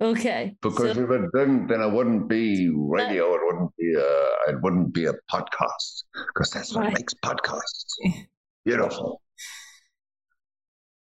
Okay. 0.00 0.56
Because 0.62 0.96
so, 0.96 1.02
if 1.02 1.10
it 1.10 1.30
didn't, 1.34 1.66
then 1.68 1.80
it 1.80 1.92
wouldn't 1.92 2.28
be 2.28 2.68
radio. 2.74 3.34
It 3.34 3.40
wouldn't 3.44 3.76
be 3.76 3.94
a. 3.94 4.50
It 4.50 4.60
wouldn't 4.62 4.92
be 4.94 5.04
a 5.06 5.12
podcast. 5.30 6.02
Because 6.34 6.50
that's 6.50 6.74
what 6.74 6.84
Right. 6.84 6.94
makes 6.94 7.14
podcasts 7.14 7.94
beautiful. 8.64 9.20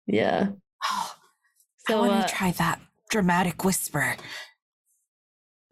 yeah. 0.07 0.49
I 0.83 1.13
So 1.89 1.99
want 2.01 2.13
uh, 2.13 2.27
to 2.27 2.35
try 2.35 2.51
that 2.53 2.81
dramatic 3.11 3.65
whisper. 3.65 4.17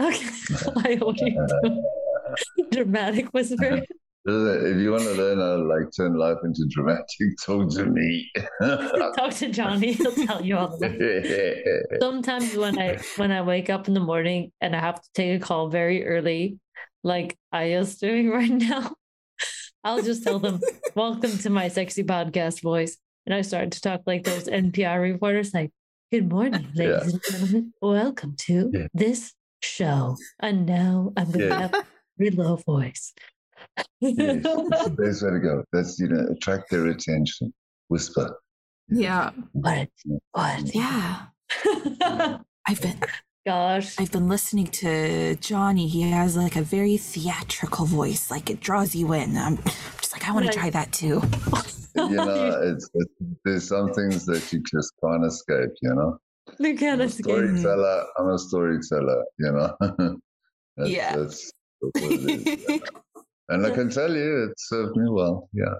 okay. 0.00 0.26
I 0.84 0.96
hope 1.00 1.16
you. 1.20 1.46
Uh, 1.64 1.70
dramatic 2.70 3.28
whisper. 3.28 3.82
If 4.30 4.76
you 4.76 4.90
want 4.90 5.04
to 5.04 5.12
learn 5.12 5.38
how 5.38 5.56
to 5.56 5.62
like 5.62 5.88
turn 5.96 6.12
life 6.14 6.36
into 6.44 6.66
dramatic, 6.68 7.06
talk 7.46 7.70
to 7.76 7.86
me. 7.86 8.30
Talk 9.16 9.32
to 9.36 9.48
Jonny. 9.48 9.92
He'll 9.92 10.12
tell 10.12 10.44
you 10.44 10.58
all 10.58 10.76
the 10.76 11.96
sometimes 11.98 12.54
when 12.54 12.78
I 12.78 12.98
when 13.16 13.32
I 13.32 13.40
wake 13.40 13.70
up 13.70 13.88
in 13.88 13.94
the 13.94 14.00
morning 14.00 14.52
and 14.60 14.76
I 14.76 14.80
have 14.80 15.00
to 15.00 15.08
take 15.14 15.40
a 15.40 15.42
call 15.42 15.70
very 15.70 16.04
early, 16.04 16.58
like 17.02 17.38
I 17.52 17.70
Ayla's 17.70 17.96
doing 17.96 18.28
right 18.28 18.50
now, 18.50 18.92
I'll 19.82 20.02
just 20.02 20.24
tell 20.24 20.40
them, 20.40 20.60
"Welcome 20.94 21.38
to 21.38 21.48
my 21.48 21.68
sexy 21.68 22.04
podcast 22.04 22.60
voice," 22.60 22.98
and 23.24 23.34
I 23.34 23.40
start 23.40 23.70
to 23.70 23.80
talk 23.80 24.02
like 24.06 24.24
those 24.24 24.46
NPR 24.46 25.00
reporters, 25.00 25.54
like, 25.54 25.70
"Good 26.12 26.28
morning, 26.28 26.68
ladies 26.74 26.78
Yeah. 27.06 27.10
and 27.12 27.20
gentlemen. 27.30 27.72
Welcome 27.82 28.34
to 28.46 28.70
Yeah. 28.72 28.86
this 28.94 29.34
show." 29.62 30.16
And 30.40 30.66
now 30.66 31.12
I'm 31.16 31.26
going 31.30 31.40
to 31.40 31.46
Yeah. 31.48 31.60
have 31.60 31.74
a 31.74 31.86
very 32.18 32.30
low 32.30 32.56
voice. 32.56 33.12
yes, 34.00 34.16
that's 34.42 34.84
the 34.84 34.96
best 34.98 35.22
way 35.22 35.30
to 35.30 35.40
go. 35.40 35.64
That's 35.72 35.98
you 35.98 36.08
know, 36.08 36.26
attract 36.30 36.70
their 36.70 36.86
attention. 36.86 37.52
Whisper. 37.88 38.38
Yeah. 38.88 39.30
what? 39.52 39.88
What? 40.32 40.74
Yeah. 40.74 41.26
I've 42.66 42.80
been 42.82 43.00
Gosh. 43.46 43.98
I've 43.98 44.12
been 44.12 44.28
listening 44.28 44.66
to 44.66 45.34
Jonny. 45.36 45.88
He 45.88 46.02
has 46.02 46.36
like 46.36 46.54
a 46.56 46.60
very 46.62 46.98
theatrical 46.98 47.86
voice. 47.86 48.30
Like 48.30 48.50
it 48.50 48.60
draws 48.60 48.94
you 48.94 49.10
in. 49.14 49.38
I'm 49.38 49.56
just 50.00 50.12
like, 50.12 50.28
I 50.28 50.32
want 50.32 50.44
to 50.46 50.52
try 50.52 50.68
that 50.70 50.92
too. 50.92 51.22
You 51.96 52.08
know, 52.16 52.60
it's, 52.62 52.88
it's 52.94 53.14
there's 53.44 53.68
some 53.68 53.92
things 53.92 54.26
that 54.26 54.52
you 54.52 54.60
just 54.60 54.92
can't 55.02 55.24
escape. 55.24 55.70
You 55.82 55.94
know, 55.94 56.18
You 56.58 56.76
can't 56.76 57.00
I'm 57.00 57.06
a 57.06 57.10
escape. 57.10 57.26
Hmm. 57.26 57.56
storyteller. 57.58 58.04
I'm 58.18 58.28
a 58.28 58.38
storyteller. 58.38 59.24
You 59.38 59.52
know. 59.52 59.76
that's, 60.76 60.90
Yeah. 60.90 61.16
That's, 61.16 61.52
that's 61.82 62.10
what 62.10 62.20
yeah. 62.68 62.78
And 63.50 63.64
I 63.64 63.70
can 63.70 63.88
tell 63.88 64.12
you, 64.14 64.44
it 64.44 64.52
served 64.58 64.94
me 64.96 65.08
well. 65.08 65.48
Yeah. 65.54 65.74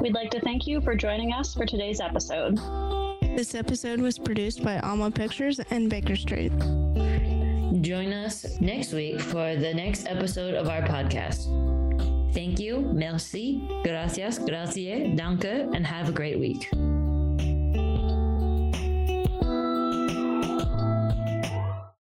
We'd 0.00 0.14
like 0.14 0.30
to 0.30 0.40
thank 0.40 0.66
you 0.66 0.80
for 0.80 0.94
joining 0.94 1.32
us 1.32 1.54
for 1.54 1.66
today's 1.66 2.00
episode. 2.00 2.56
This 3.36 3.54
episode 3.54 4.00
was 4.00 4.18
produced 4.18 4.62
by 4.64 4.78
Alma 4.80 5.10
Pictures 5.10 5.60
and 5.70 5.90
Baker 5.90 6.16
Street. 6.16 6.52
Join 7.80 8.12
us 8.12 8.60
next 8.60 8.92
week 8.92 9.20
for 9.20 9.56
the 9.56 9.72
next 9.72 10.06
episode 10.06 10.54
of 10.54 10.68
our 10.68 10.82
podcast. 10.82 11.48
Thank 12.34 12.60
you, 12.60 12.80
merci, 12.92 13.66
gracias, 13.82 14.38
grazie, 14.38 15.14
danke, 15.16 15.68
and 15.74 15.86
have 15.86 16.08
a 16.08 16.12
great 16.12 16.38
week. 16.38 16.68